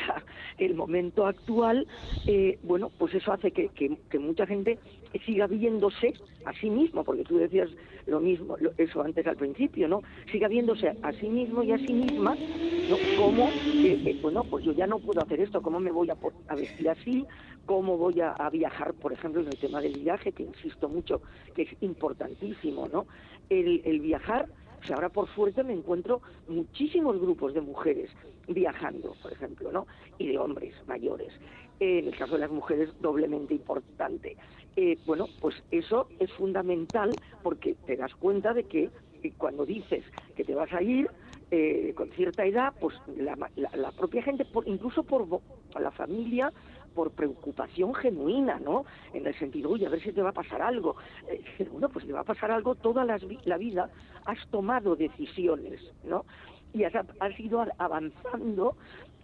el 0.57 0.75
momento 0.75 1.25
actual, 1.25 1.87
eh, 2.27 2.59
bueno, 2.63 2.91
pues 2.97 3.13
eso 3.13 3.31
hace 3.31 3.51
que, 3.51 3.69
que, 3.69 4.19
mucha 4.19 4.45
gente 4.45 4.79
siga 5.25 5.47
viéndose 5.47 6.13
a 6.45 6.53
sí 6.53 6.69
mismo, 6.69 7.03
porque 7.03 7.23
tú 7.23 7.37
decías 7.37 7.69
lo 8.05 8.19
mismo, 8.19 8.55
eso 8.77 9.01
antes 9.01 9.25
al 9.27 9.35
principio, 9.35 9.87
¿no? 9.87 10.01
Siga 10.31 10.47
viéndose 10.47 10.95
a 11.01 11.11
sí 11.13 11.27
mismo 11.27 11.63
y 11.63 11.71
a 11.71 11.77
sí 11.77 11.93
misma, 11.93 12.35
¿no? 12.35 12.97
Como, 13.17 13.47
eh, 13.49 14.01
eh, 14.05 14.19
bueno, 14.21 14.43
pues 14.43 14.65
yo 14.65 14.71
ya 14.73 14.87
no 14.87 14.99
puedo 14.99 15.21
hacer 15.21 15.39
esto, 15.41 15.61
¿cómo 15.61 15.79
me 15.79 15.91
voy 15.91 16.09
a, 16.09 16.55
vestir 16.55 16.89
así? 16.89 17.25
¿Cómo 17.65 17.97
voy 17.97 18.21
a, 18.21 18.31
a, 18.31 18.49
viajar, 18.49 18.93
por 18.93 19.13
ejemplo, 19.13 19.41
en 19.41 19.47
el 19.47 19.57
tema 19.57 19.81
del 19.81 19.99
viaje, 19.99 20.31
que 20.31 20.43
insisto 20.43 20.89
mucho 20.89 21.21
que 21.55 21.63
es 21.63 21.69
importantísimo, 21.81 22.87
¿no? 22.87 23.05
El, 23.49 23.81
el 23.85 23.99
viajar 23.99 24.47
o 24.81 24.85
sea, 24.85 24.95
ahora 24.95 25.09
por 25.09 25.27
suerte 25.35 25.63
me 25.63 25.73
encuentro 25.73 26.21
muchísimos 26.47 27.19
grupos 27.19 27.53
de 27.53 27.61
mujeres 27.61 28.09
viajando, 28.49 29.15
por 29.21 29.31
ejemplo, 29.31 29.71
¿no? 29.71 29.87
Y 30.17 30.27
de 30.27 30.37
hombres 30.37 30.73
mayores. 30.87 31.31
en 31.79 32.07
el 32.07 32.17
caso 32.17 32.33
de 32.33 32.39
las 32.39 32.51
mujeres, 32.51 32.89
doblemente 32.99 33.53
importante. 33.53 34.35
Eh, 34.75 34.97
bueno, 35.05 35.27
pues 35.39 35.55
eso 35.71 36.09
es 36.19 36.31
fundamental 36.33 37.17
porque 37.41 37.75
te 37.85 37.95
das 37.95 38.13
cuenta 38.15 38.53
de 38.53 38.65
que 38.65 38.89
cuando 39.37 39.65
dices 39.65 40.03
que 40.35 40.43
te 40.43 40.55
vas 40.55 40.71
a 40.73 40.81
ir, 40.81 41.09
eh, 41.51 41.93
con 41.95 42.11
cierta 42.11 42.45
edad, 42.45 42.73
pues 42.79 42.95
la, 43.17 43.35
la, 43.55 43.91
propia 43.91 44.21
gente, 44.21 44.45
por, 44.45 44.67
incluso 44.67 45.01
por 45.03 45.41
la 45.79 45.89
familia, 45.89 46.53
por 46.93 47.11
preocupación 47.11 47.95
genuina, 47.95 48.59
¿no? 48.59 48.85
En 49.13 49.25
el 49.25 49.33
sentido, 49.39 49.71
oye, 49.71 49.87
a 49.87 49.89
ver 49.89 50.01
si 50.01 50.11
te 50.11 50.21
va 50.21 50.29
a 50.29 50.33
pasar 50.33 50.61
algo. 50.61 50.95
Eh, 51.27 51.67
bueno, 51.71 51.89
pues 51.89 52.05
te 52.05 52.13
va 52.13 52.19
a 52.19 52.23
pasar 52.23 52.51
algo 52.51 52.75
toda 52.75 53.03
la, 53.03 53.19
la 53.45 53.57
vida, 53.57 53.89
has 54.25 54.47
tomado 54.49 54.95
decisiones, 54.95 55.81
¿no? 56.03 56.25
Y 56.73 56.83
has, 56.83 56.93
has 56.95 57.39
ido 57.39 57.65
avanzando 57.77 58.75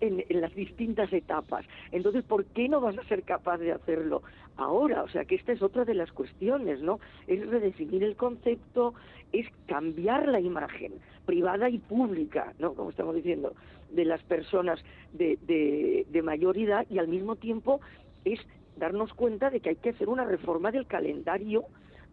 en, 0.01 0.23
las 0.29 0.53
distintas 0.55 1.11
etapas. 1.13 1.65
Entonces, 1.91 2.23
¿por 2.23 2.45
qué 2.45 2.67
no 2.67 2.81
vas 2.81 2.97
a 2.97 3.03
ser 3.03 3.23
capaz 3.23 3.57
de 3.57 3.71
hacerlo 3.71 4.23
ahora? 4.57 5.03
O 5.03 5.09
sea, 5.09 5.25
que 5.25 5.35
esta 5.35 5.51
es 5.51 5.61
otra 5.61 5.85
de 5.85 5.93
las 5.93 6.11
cuestiones, 6.11 6.81
¿no? 6.81 6.99
Es 7.27 7.45
redefinir 7.47 8.03
el 8.03 8.15
concepto, 8.15 8.93
es 9.31 9.47
cambiar 9.67 10.27
la 10.27 10.39
imagen 10.39 10.93
privada 11.25 11.69
y 11.69 11.79
pública, 11.79 12.53
¿no? 12.59 12.73
Como 12.73 12.89
estamos 12.89 13.15
diciendo, 13.15 13.53
de 13.91 14.05
las 14.05 14.21
personas 14.23 14.83
de, 15.13 15.37
de, 15.47 16.05
de 16.09 16.21
mayor 16.21 16.57
edad 16.57 16.85
y 16.89 16.99
al 16.99 17.07
mismo 17.07 17.35
tiempo 17.35 17.79
es 18.25 18.39
darnos 18.77 19.13
cuenta 19.13 19.49
de 19.49 19.59
que 19.59 19.69
hay 19.69 19.75
que 19.77 19.89
hacer 19.91 20.09
una 20.09 20.25
reforma 20.25 20.71
del 20.71 20.85
calendario 20.85 21.65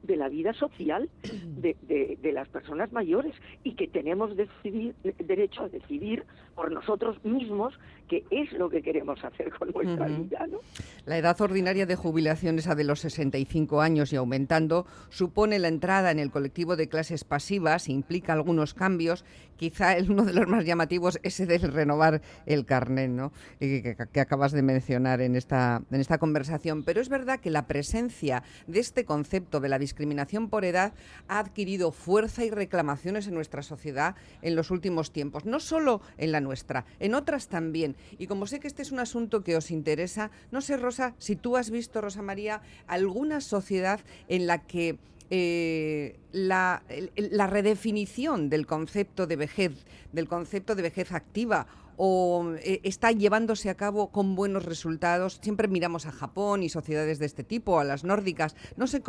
de 0.02 0.16
la 0.16 0.28
vida 0.28 0.52
social 0.54 1.08
de, 1.22 1.76
de, 2.20 2.32
las 2.32 2.48
personas 2.48 2.92
mayores 2.92 3.34
y 3.62 3.74
que 3.74 3.88
tenemos 3.88 4.36
decidir, 4.36 4.94
derecho 5.18 5.64
a 5.64 5.68
decidir 5.68 6.24
por 6.54 6.70
nosotros 6.70 7.22
mismos 7.24 7.74
qué 8.08 8.24
es 8.30 8.52
lo 8.52 8.68
que 8.68 8.82
queremos 8.82 9.22
hacer 9.24 9.50
con 9.52 9.70
nuestra 9.70 10.06
vida. 10.06 10.46
¿no? 10.46 10.58
La 11.06 11.18
edad 11.18 11.40
ordinaria 11.40 11.86
de 11.86 11.96
jubilación, 11.96 12.58
esa 12.58 12.74
de 12.74 12.84
los 12.84 13.00
65 13.00 13.80
años 13.80 14.12
y 14.12 14.16
aumentando, 14.16 14.86
supone 15.08 15.58
la 15.58 15.68
entrada 15.68 16.10
en 16.10 16.18
el 16.18 16.30
colectivo 16.30 16.76
de 16.76 16.88
clases 16.88 17.24
pasivas, 17.24 17.88
implica 17.88 18.32
algunos 18.32 18.74
cambios, 18.74 19.24
quizá 19.56 19.96
uno 20.08 20.24
de 20.24 20.32
los 20.32 20.46
más 20.46 20.64
llamativos 20.64 21.20
ese 21.22 21.46
de 21.46 21.58
renovar 21.58 22.22
el 22.46 22.66
carnet, 22.66 23.10
¿no? 23.10 23.32
que, 23.58 23.96
que, 24.12 24.20
acabas 24.20 24.52
de 24.52 24.62
mencionar 24.62 25.20
en 25.20 25.36
esta, 25.36 25.82
en 25.90 26.00
esta 26.00 26.18
conversación. 26.18 26.82
Pero 26.84 27.00
es 27.00 27.08
verdad 27.08 27.40
que 27.40 27.50
la 27.50 27.66
presencia 27.66 28.42
de 28.66 28.80
este 28.80 29.04
concepto 29.04 29.60
de 29.60 29.68
la 29.68 29.78
discriminación 29.92 30.48
por 30.48 30.64
edad 30.64 30.94
ha 31.28 31.38
adquirido 31.38 31.92
fuerza 31.92 32.44
y 32.44 32.50
reclamaciones 32.50 33.26
en 33.26 33.34
nuestra 33.34 33.62
sociedad 33.62 34.16
en 34.40 34.56
los 34.56 34.70
últimos 34.70 35.12
tiempos, 35.12 35.44
no 35.44 35.60
solo 35.60 36.00
en 36.16 36.32
la 36.32 36.40
nuestra, 36.40 36.86
en 36.98 37.14
otras 37.14 37.48
también. 37.48 37.94
Y 38.18 38.26
como 38.26 38.46
sé 38.46 38.58
que 38.58 38.68
este 38.68 38.80
es 38.80 38.90
un 38.90 39.00
asunto 39.00 39.44
que 39.44 39.54
os 39.54 39.70
interesa, 39.70 40.30
no 40.50 40.62
sé, 40.62 40.78
Rosa, 40.78 41.14
si 41.18 41.36
tú 41.36 41.58
has 41.58 41.70
visto, 41.70 42.00
Rosa 42.00 42.22
María, 42.22 42.62
alguna 42.86 43.42
sociedad 43.42 44.00
en 44.28 44.46
la 44.46 44.66
que 44.66 44.96
eh, 45.28 46.18
la, 46.32 46.82
la, 47.16 47.46
redefinición 47.46 48.48
del 48.48 48.66
concepto 48.66 49.26
de 49.26 49.36
vejez, 49.36 49.72
del 50.12 50.26
concepto 50.26 50.74
de 50.74 50.82
vejez 50.82 51.12
activa, 51.12 51.66
o 51.96 52.54
eh, 52.58 52.80
está 52.84 53.12
llevándose 53.12 53.70
a 53.70 53.76
cabo 53.76 54.10
con 54.10 54.34
buenos 54.34 54.64
resultados. 54.64 55.38
Siempre 55.42 55.68
miramos 55.68 56.06
a 56.06 56.12
Japón 56.12 56.62
y 56.62 56.68
sociedades 56.68 57.18
de 57.18 57.26
este 57.26 57.44
tipo, 57.44 57.78
a 57.78 57.84
las 57.84 58.04
nórdicas. 58.04 58.56
No 58.76 58.86
sé, 58.86 59.02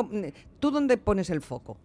¿tú 0.59 0.71
dónde 0.71 0.97
pones 0.97 1.29
el 1.29 1.41
foco? 1.41 1.77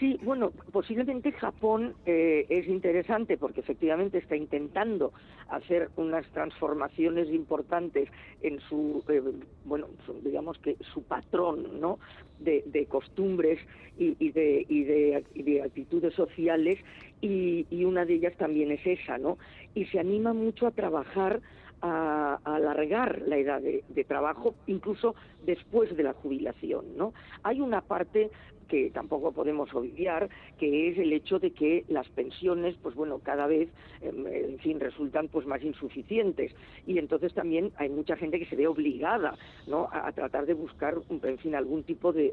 Sí, 0.00 0.18
bueno, 0.22 0.50
posiblemente 0.72 1.30
Japón 1.32 1.94
eh, 2.04 2.46
es 2.48 2.66
interesante 2.66 3.36
porque 3.36 3.60
efectivamente 3.60 4.18
está 4.18 4.34
intentando 4.34 5.12
hacer 5.48 5.90
unas 5.96 6.26
transformaciones 6.32 7.28
importantes 7.28 8.08
en 8.42 8.58
su, 8.60 9.04
eh, 9.08 9.22
bueno, 9.64 9.88
digamos 10.22 10.58
que 10.58 10.76
su 10.92 11.02
patrón, 11.02 11.80
¿no? 11.80 11.98
De, 12.40 12.86
costumbres 12.88 13.58
y, 13.96 14.30
de, 14.32 14.66
y, 14.68 14.84
de, 14.84 15.62
actitudes 15.62 16.12
sociales 16.14 16.78
y, 17.20 17.84
una 17.84 18.04
de 18.04 18.14
ellas 18.14 18.36
también 18.36 18.72
es 18.72 18.84
esa, 18.84 19.18
¿no? 19.18 19.38
Y 19.74 19.86
se 19.86 20.00
anima 20.00 20.32
mucho 20.32 20.66
a 20.66 20.72
trabajar 20.72 21.40
a, 21.80 22.40
alargar 22.44 23.22
la 23.26 23.36
edad 23.36 23.62
de, 23.62 23.84
de, 23.88 24.04
trabajo, 24.04 24.54
incluso 24.66 25.14
después 25.44 25.96
de 25.96 26.02
la 26.02 26.12
jubilación, 26.14 26.96
¿no? 26.96 27.14
Hay 27.42 27.60
una 27.60 27.80
parte 27.80 28.30
que 28.74 28.90
tampoco 28.90 29.30
podemos 29.30 29.72
olvidar, 29.72 30.28
que 30.58 30.88
es 30.88 30.98
el 30.98 31.12
hecho 31.12 31.38
de 31.38 31.52
que 31.52 31.84
las 31.86 32.08
pensiones, 32.08 32.74
pues 32.82 32.96
bueno, 32.96 33.20
cada 33.20 33.46
vez, 33.46 33.68
em, 34.00 34.26
en 34.26 34.58
fin, 34.58 34.80
resultan 34.80 35.28
pues 35.28 35.46
más 35.46 35.62
insuficientes 35.62 36.52
y 36.84 36.98
entonces 36.98 37.32
también 37.34 37.70
hay 37.76 37.88
mucha 37.88 38.16
gente 38.16 38.40
que 38.40 38.46
se 38.46 38.56
ve 38.56 38.66
obligada, 38.66 39.38
¿no? 39.68 39.88
A, 39.92 40.10
tratar 40.10 40.46
de 40.46 40.54
buscar, 40.54 40.96
en 41.22 41.38
fin, 41.38 41.54
algún 41.54 41.84
tipo 41.84 42.12
de, 42.12 42.32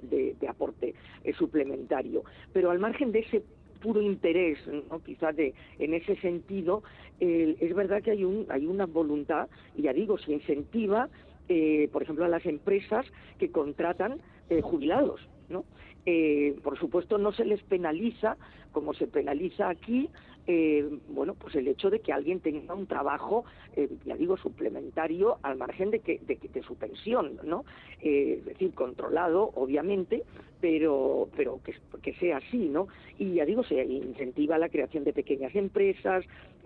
aporte 0.50 0.96
eh, 1.24 1.34
suplementario. 1.34 2.24
Pero 2.54 2.72
al 2.72 2.80
margen 2.80 3.12
de 3.12 3.20
ese 3.20 3.44
puro 3.80 4.02
interés, 4.02 4.58
¿no? 4.68 5.00
quizás 5.04 5.36
de, 5.36 5.54
en 5.78 5.94
ese 5.94 6.16
sentido, 6.18 6.84
es 7.20 7.74
verdad 7.76 8.02
que 8.02 8.12
hay, 8.12 8.24
un, 8.24 8.46
hay 8.50 8.66
una 8.66 8.86
voluntad, 8.88 9.48
y 9.76 9.84
ya 9.84 9.94
digo, 9.94 10.18
se 10.18 10.34
incentiva, 10.34 11.08
eh, 11.50 11.90
por 11.92 12.02
ejemplo, 12.04 12.26
a 12.26 12.30
las 12.30 12.46
empresas 12.46 13.06
que 13.38 13.52
contratan 13.52 14.22
eh, 14.50 14.62
jubilados, 14.62 15.22
¿no? 15.50 15.66
Eh, 16.06 16.56
por 16.64 16.78
supuesto, 16.80 17.18
no 17.18 17.32
se 17.32 17.46
les 17.46 17.62
penaliza, 17.64 18.38
como 18.72 18.94
se 18.94 19.08
penaliza 19.08 19.70
aquí, 19.70 20.10
eh, 20.48 20.90
bueno, 21.10 21.36
pues 21.36 21.54
el 21.56 21.68
hecho 21.68 21.92
de 21.92 22.00
que 22.00 22.12
alguien 22.12 22.40
tenga 22.40 22.74
un 22.74 22.88
trabajo, 22.88 23.46
eh, 23.76 23.88
ya 24.06 24.16
digo, 24.16 24.38
suplementario 24.38 25.38
al 25.44 25.58
margen 25.58 25.92
de 25.92 26.00
que 26.00 26.20
de, 26.26 26.64
su 26.64 26.76
pensión, 26.76 27.40
¿no? 27.44 27.64
es 28.02 28.44
decir, 28.46 28.74
controlado, 28.74 29.52
obviamente, 29.54 30.24
pero 30.60 31.30
pero 31.36 31.60
que, 31.64 31.76
que, 32.02 32.14
sea 32.16 32.38
así, 32.38 32.70
¿no? 32.70 32.88
Y 33.20 33.36
ya 33.36 33.46
digo, 33.46 33.64
se 33.64 33.84
incentiva 33.84 34.58
la 34.58 34.70
creación 34.70 35.04
de 35.04 35.14
pequeñas 35.14 35.56
empresas, 35.56 36.26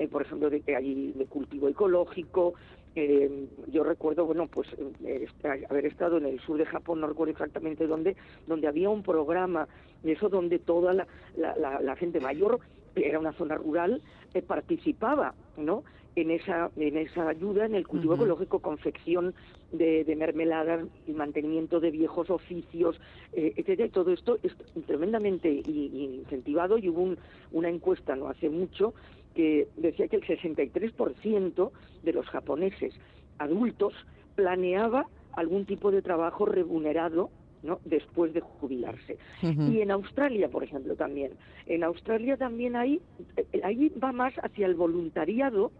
por 0.10 0.22
ejemplo, 0.22 0.50
de 0.50 0.64
hay 0.74 1.12
de 1.14 1.26
cultivo 1.26 1.68
ecológico, 1.68 2.54
eh, 2.96 3.48
yo 3.68 3.84
recuerdo, 3.84 4.26
bueno, 4.26 4.48
pues 4.48 4.68
eh, 5.04 5.28
haber 5.70 5.86
estado 5.86 6.18
en 6.18 6.26
el 6.26 6.40
sur 6.40 6.58
de 6.58 6.66
Japón, 6.66 7.02
no 7.02 7.08
recuerdo 7.08 7.34
exactamente 7.34 7.88
dónde, 7.88 8.16
donde 8.48 8.68
había 8.68 8.90
un 8.90 9.04
programa, 9.04 9.68
eso 10.04 10.30
donde 10.30 10.60
toda 10.60 10.94
la, 10.94 11.06
la, 11.36 11.96
gente 11.98 12.20
mayor, 12.20 12.60
era 12.96 13.20
una 13.20 13.34
zona 13.34 13.56
rural, 13.56 14.02
eh, 14.34 14.42
participaba, 14.42 15.34
¿no? 15.58 15.84
En 16.16 16.32
esa, 16.32 16.72
en 16.78 16.96
esa 16.96 17.28
ayuda 17.28 17.66
en 17.66 17.76
el 17.76 17.86
cultivo 17.86 18.16
ecológico, 18.16 18.60
confección 18.60 19.34
de, 19.74 20.06
de, 20.06 20.16
mermeladas 20.16 20.86
y 21.06 21.12
mantenimiento 21.12 21.82
de 21.82 21.92
viejos 21.92 22.30
oficios, 22.30 23.02
eh, 23.34 23.54
etcétera. 23.58 23.90
Todo 23.92 24.14
esto 24.14 24.38
es 24.42 24.56
tremendamente 24.86 25.50
incentivado 25.50 26.78
y 26.78 26.88
hubo 26.88 27.16
una 27.52 27.68
encuesta 27.68 28.16
no 28.16 28.30
hace 28.30 28.50
mucho 28.50 28.94
que 29.36 29.68
decía 29.76 30.08
que 30.08 30.16
el 30.16 30.24
63% 30.24 31.72
de 32.04 32.14
los 32.14 32.26
japoneses 32.28 32.94
adultos 33.38 33.94
planeaba 34.36 35.08
algún 35.34 35.66
tipo 35.66 35.92
de 35.92 36.02
trabajo 36.02 36.46
remunerado 36.46 37.30
¿no? 37.62 37.80
después 37.84 38.34
de 38.34 38.42
jubilarse. 38.42 39.18
Y 39.42 39.82
en 39.82 39.92
Australia, 39.92 40.50
por 40.50 40.64
ejemplo, 40.64 40.96
también. 40.96 41.34
En 41.66 41.84
Australia 41.84 42.38
también 42.38 42.76
ahí, 42.76 43.02
eh, 43.38 43.62
ahí 43.64 43.90
va 44.02 44.12
más 44.12 44.34
hacia 44.44 44.68
el 44.68 44.76
voluntariado 44.76 45.72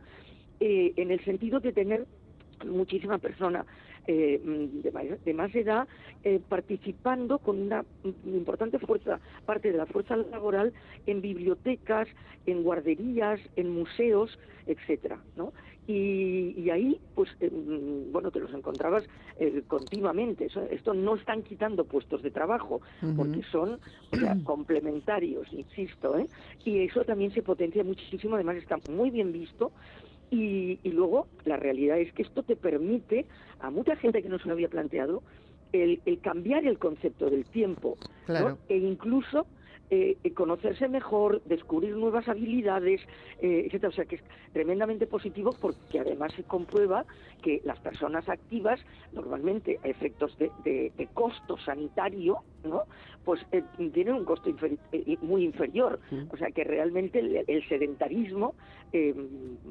eh, 0.60 0.94
en 0.98 1.12
el 1.12 1.24
sentido 1.24 1.60
de 1.60 1.72
tener 1.72 2.06
muchísima 2.66 3.18
persona 3.18 3.66
eh, 4.08 4.40
de, 4.44 5.34
más, 5.34 5.56
edad 5.56 5.88
eh, 6.24 6.40
participando 6.48 7.40
con 7.40 7.60
una 7.60 7.84
importante 8.26 8.78
fuerza, 8.78 9.20
parte 9.46 9.72
de 9.72 9.78
la 9.78 9.88
fuerza 9.88 10.16
laboral 10.16 10.74
en 11.08 11.22
bibliotecas, 11.22 12.08
en 12.46 12.64
guarderías, 12.64 13.40
en 13.56 13.72
museos, 13.72 14.38
etcétera, 14.68 15.20
¿no? 15.36 15.54
Y, 15.88 16.70
ahí, 16.72 17.00
pues, 17.14 17.30
eh, 17.40 17.52
bueno, 18.12 18.32
te 18.32 18.40
los 18.40 18.52
encontrabas 18.54 19.04
continuamente. 19.68 20.48
esto 20.72 20.94
no 20.94 21.16
están 21.16 21.44
quitando 21.44 21.84
puestos 21.84 22.24
de 22.24 22.32
trabajo, 22.32 22.82
porque 23.16 23.44
son 23.52 23.80
complementarios, 24.44 25.52
insisto, 25.52 26.18
¿eh? 26.18 26.28
Y 26.64 26.86
eso 26.86 27.04
también 27.04 27.32
se 27.32 27.44
potencia 27.44 27.84
muchísimo, 27.84 28.36
además 28.36 28.58
está 28.58 28.78
muy 28.90 29.12
bien 29.12 29.32
visto 29.32 29.72
y, 30.32 30.80
luego 30.84 31.28
la 31.46 31.58
realidad 31.58 32.00
es 32.00 32.12
que 32.14 32.24
esto 32.24 32.44
te 32.44 32.56
permite 32.56 33.26
a 33.60 33.70
mucha 33.70 33.96
gente 33.96 34.22
que 34.22 34.30
no 34.30 34.40
se 34.40 34.48
lo 34.48 34.54
había 34.54 34.70
planteado 34.70 35.24
el, 35.72 36.00
cambiar 36.22 36.66
el 36.66 36.78
concepto 36.80 37.30
del 37.30 37.46
tiempo 37.46 37.98
e 38.70 38.78
incluso 38.78 39.46
eh, 39.90 40.18
conocerse 40.34 40.88
mejor, 40.88 41.42
descubrir 41.44 41.96
nuevas 41.96 42.28
habilidades, 42.28 43.02
eh, 43.42 43.64
etcétera. 43.66 43.90
O 43.90 43.92
sea 43.92 44.06
que 44.06 44.16
es 44.16 44.24
tremendamente 44.54 45.08
positivo 45.08 45.52
porque 45.60 46.00
además 46.00 46.34
se 46.34 46.44
comprueba 46.44 47.06
que 47.42 47.62
las 47.64 47.80
personas 47.80 48.28
activas, 48.28 48.80
normalmente 49.14 49.80
a 49.84 49.88
efectos 49.88 50.38
de, 50.38 50.52
costo 51.14 51.58
sanitario, 51.58 52.40
¿no? 52.64 52.84
pues 53.24 53.46
eh, 53.52 53.64
tienen 53.94 54.16
un 54.16 54.26
costo 54.26 54.50
eh, 54.92 55.18
muy 55.22 55.44
inferior. 55.44 56.00
O 56.32 56.38
sea 56.38 56.50
que 56.52 56.64
realmente 56.64 57.20
el, 57.20 57.68
sedentarismo, 57.68 58.56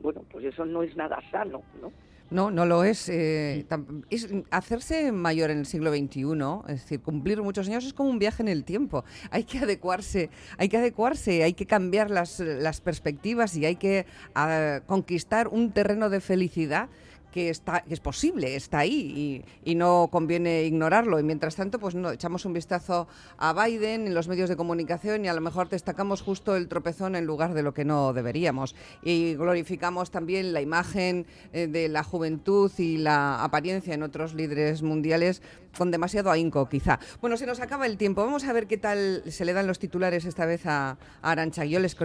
bueno, 0.03 0.25
pues 0.31 0.45
eso 0.45 0.65
no 0.65 0.83
es 0.83 0.97
nada 0.97 1.19
sano, 1.31 1.63
¿no? 1.81 1.93
No, 2.31 2.51
no 2.51 2.67
lo 2.67 2.85
es. 2.85 3.09
eh, 3.09 3.65
es- 4.11 4.29
Hacerse 4.51 5.13
mayor 5.13 5.51
en 5.51 5.59
el 5.59 5.67
siglo 5.67 5.91
XXI, 5.93 6.63
es 6.73 6.81
decir, 6.83 7.01
cumplir 7.01 7.41
muchos 7.43 7.69
años 7.69 7.85
es 7.85 7.93
como 7.93 8.09
un 8.11 8.19
viaje 8.19 8.43
en 8.43 8.49
el 8.49 8.65
tiempo. 8.65 9.05
Hay 9.31 9.45
que 9.45 9.59
adecuarse, 9.59 10.31
hay 10.59 10.69
que 10.69 10.79
adecuarse, 10.79 11.43
hay 11.45 11.53
que 11.53 11.67
cambiar 11.67 12.11
las, 12.11 12.41
las 12.41 12.81
perspectivas 12.81 13.55
y 13.57 13.67
hay 13.67 13.77
que 13.77 14.07
ah, 14.35 14.81
conquistar 14.87 15.49
un 15.49 15.73
terreno 15.73 16.09
de 16.11 16.21
felicidad 16.21 16.89
que 17.35 17.51
está 17.51 17.81
que 17.81 17.95
es 17.95 17.99
posible, 17.99 18.55
está 18.55 18.79
ahí 18.79 19.43
y, 19.65 19.73
y 19.73 19.75
no 19.75 20.09
conviene 20.13 20.63
ignorarlo. 20.63 21.19
Y 21.19 21.25
mientras 21.25 21.57
tanto, 21.57 21.81
pues 21.81 21.97
no, 21.97 22.13
echamos 22.13 22.45
un 22.45 22.53
vistazo 22.53 23.09
a 23.39 23.53
Biden 23.53 24.07
en 24.07 24.15
los 24.15 24.29
medios 24.29 24.49
de 24.49 24.55
comunicación 24.55 25.25
y 25.25 25.29
a 25.29 25.35
lo 25.35 25.41
mejor 25.41 25.69
destacamos 25.69 26.23
justo 26.23 26.55
el 26.55 26.69
tropezón 26.69 27.17
en 27.17 27.25
lugar 27.27 27.53
de 27.53 27.65
lo 27.65 27.75
que 27.75 27.85
no 27.85 28.13
deberíamos. 28.13 28.77
Y 29.03 29.35
glorificamos 29.35 30.13
también 30.13 30.53
la 30.53 30.61
imagen 30.61 31.27
eh, 31.53 31.67
de 31.67 31.89
la 31.89 32.05
juventud 32.05 32.71
y 32.79 32.99
la 32.99 33.43
apariencia 33.43 33.95
en 33.95 34.05
otros 34.05 34.35
líderes 34.35 34.83
mundiales 34.83 35.43
con 35.77 35.91
demasiado 35.91 36.31
ahínco, 36.31 36.69
quizá. 36.69 37.01
Bueno, 37.21 37.37
se 37.37 37.47
nos 37.47 37.59
acaba 37.59 37.87
el 37.87 37.97
tiempo. 37.97 38.25
Vamos 38.25 38.45
a 38.45 38.53
ver 38.53 38.69
qué 38.69 38.77
tal 38.79 39.25
se 39.27 39.45
le 39.45 39.53
dan 39.53 39.67
los 39.67 39.81
titulares 39.81 40.25
esta 40.25 40.47
vez 40.47 40.67
a, 40.67 40.91
a 41.21 41.31
Arancha. 41.33 41.65
Yo 41.65 41.81
les 41.81 41.97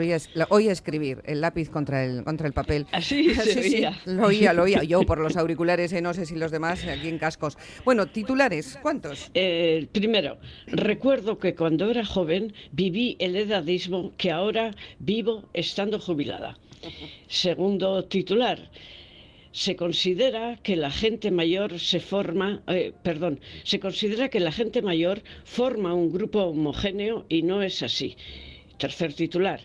oía, 0.49 0.71
escribir 0.71 1.21
el 1.25 1.41
lápiz 1.41 1.69
contra 1.69 2.03
el, 2.03 2.23
contra 2.23 2.47
el 2.47 2.53
papel. 2.53 2.87
Así 2.91 3.35
se 3.35 3.49
Sí, 3.59 3.75
oía. 3.75 3.99
lo 4.05 4.27
oía, 4.27 4.53
lo 4.53 4.63
oía. 4.63 4.83
Yo 4.83 5.05
los 5.21 5.37
auriculares, 5.37 5.93
eh, 5.93 6.01
no 6.01 6.13
sé 6.13 6.25
si 6.25 6.35
los 6.35 6.51
demás 6.51 6.85
aquí 6.85 7.07
en 7.07 7.17
cascos. 7.17 7.57
Bueno, 7.85 8.07
titulares, 8.07 8.77
¿cuántos? 8.81 9.31
Eh, 9.33 9.87
primero, 9.91 10.37
recuerdo 10.67 11.39
que 11.39 11.55
cuando 11.55 11.89
era 11.89 12.05
joven 12.05 12.53
viví 12.71 13.15
el 13.19 13.35
edadismo 13.35 14.13
que 14.17 14.31
ahora 14.31 14.75
vivo 14.99 15.49
estando 15.53 15.99
jubilada. 15.99 16.57
Segundo 17.27 18.05
titular, 18.05 18.69
se 19.51 19.75
considera 19.75 20.57
que 20.57 20.75
la 20.75 20.91
gente 20.91 21.31
mayor 21.31 21.79
se 21.79 21.99
forma, 21.99 22.61
eh, 22.67 22.93
perdón, 23.03 23.39
se 23.63 23.79
considera 23.79 24.29
que 24.29 24.39
la 24.39 24.51
gente 24.51 24.81
mayor 24.81 25.23
forma 25.43 25.93
un 25.93 26.11
grupo 26.11 26.43
homogéneo 26.43 27.25
y 27.29 27.41
no 27.41 27.61
es 27.61 27.81
así. 27.81 28.15
Tercer 28.77 29.13
titular, 29.13 29.59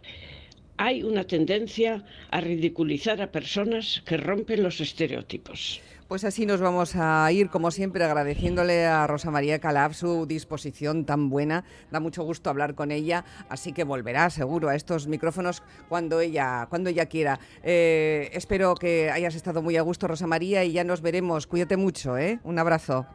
hay 0.77 1.03
una 1.03 1.25
tendencia 1.25 2.05
a 2.31 2.41
ridiculizar 2.41 3.21
a 3.23 3.31
personas 3.31 4.03
que 4.05 4.17
rompen 4.17 4.63
los 4.63 4.81
estereotipos. 4.81 5.81
Pues 6.09 6.25
así 6.25 6.45
nos 6.45 6.61
vamos 6.61 6.97
a 6.97 7.33
ir, 7.33 7.49
como 7.49 7.71
siempre, 7.71 8.05
agradeciéndole 8.05 8.85
a 8.85 9.07
Rosa 9.07 9.31
María 9.31 9.59
Calaf 9.59 9.95
su 9.95 10.27
disposición 10.27 11.07
tan 11.07 11.31
buena. 11.31 11.65
Da 11.91 11.99
mucho 11.99 12.23
gusto 12.25 12.51
hablar 12.51 12.75
con 12.75 12.91
ella, 12.91 13.25
así 13.49 13.73
que 13.73 13.85
volverá 13.85 14.29
seguro 14.29 14.69
a 14.69 14.75
estos 14.75 15.07
micrófonos 15.07 15.63
cuando 15.89 16.21
ella, 16.21 16.67
cuando 16.69 16.91
ella 16.91 17.07
quiera. 17.07 17.41
Eh, 17.63 18.29
espero 18.35 18.75
que 18.75 19.11
hayas 19.11 19.35
estado 19.35 19.63
muy 19.63 19.79
a 19.79 19.83
gusto, 19.83 20.07
Rosa 20.07 20.27
María, 20.27 20.63
y 20.65 20.73
ya 20.73 20.85
nos 20.85 21.01
veremos. 21.01 21.47
Cuídate 21.47 21.79
mucho, 21.79 22.19
¿eh? 22.19 22.39
Un 22.45 22.59
abrazo. 22.59 23.07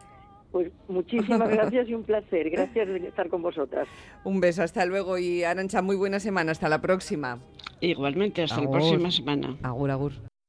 Pues 0.52 0.72
muchísimas 0.88 1.50
gracias 1.50 1.90
y 1.90 1.94
un 1.94 2.04
placer. 2.04 2.50
Gracias 2.50 2.88
de 2.88 3.08
estar 3.08 3.30
con 3.30 3.42
vosotras. 3.42 3.88
Un 4.24 4.40
beso, 4.40 4.64
hasta 4.64 4.86
luego 4.86 5.18
y 5.18 5.44
Arancha, 5.44 5.82
muy 5.82 5.96
buena 5.96 6.20
semana. 6.20 6.52
Hasta 6.52 6.70
la 6.70 6.82
próxima. 6.82 7.40
Igualmente, 7.82 8.44
hasta 8.44 8.56
Agur. 8.56 8.66
la 8.66 8.72
próxima 8.72 9.12
semana. 9.12 9.58
Agur, 9.64 9.92
agur. 9.92 10.30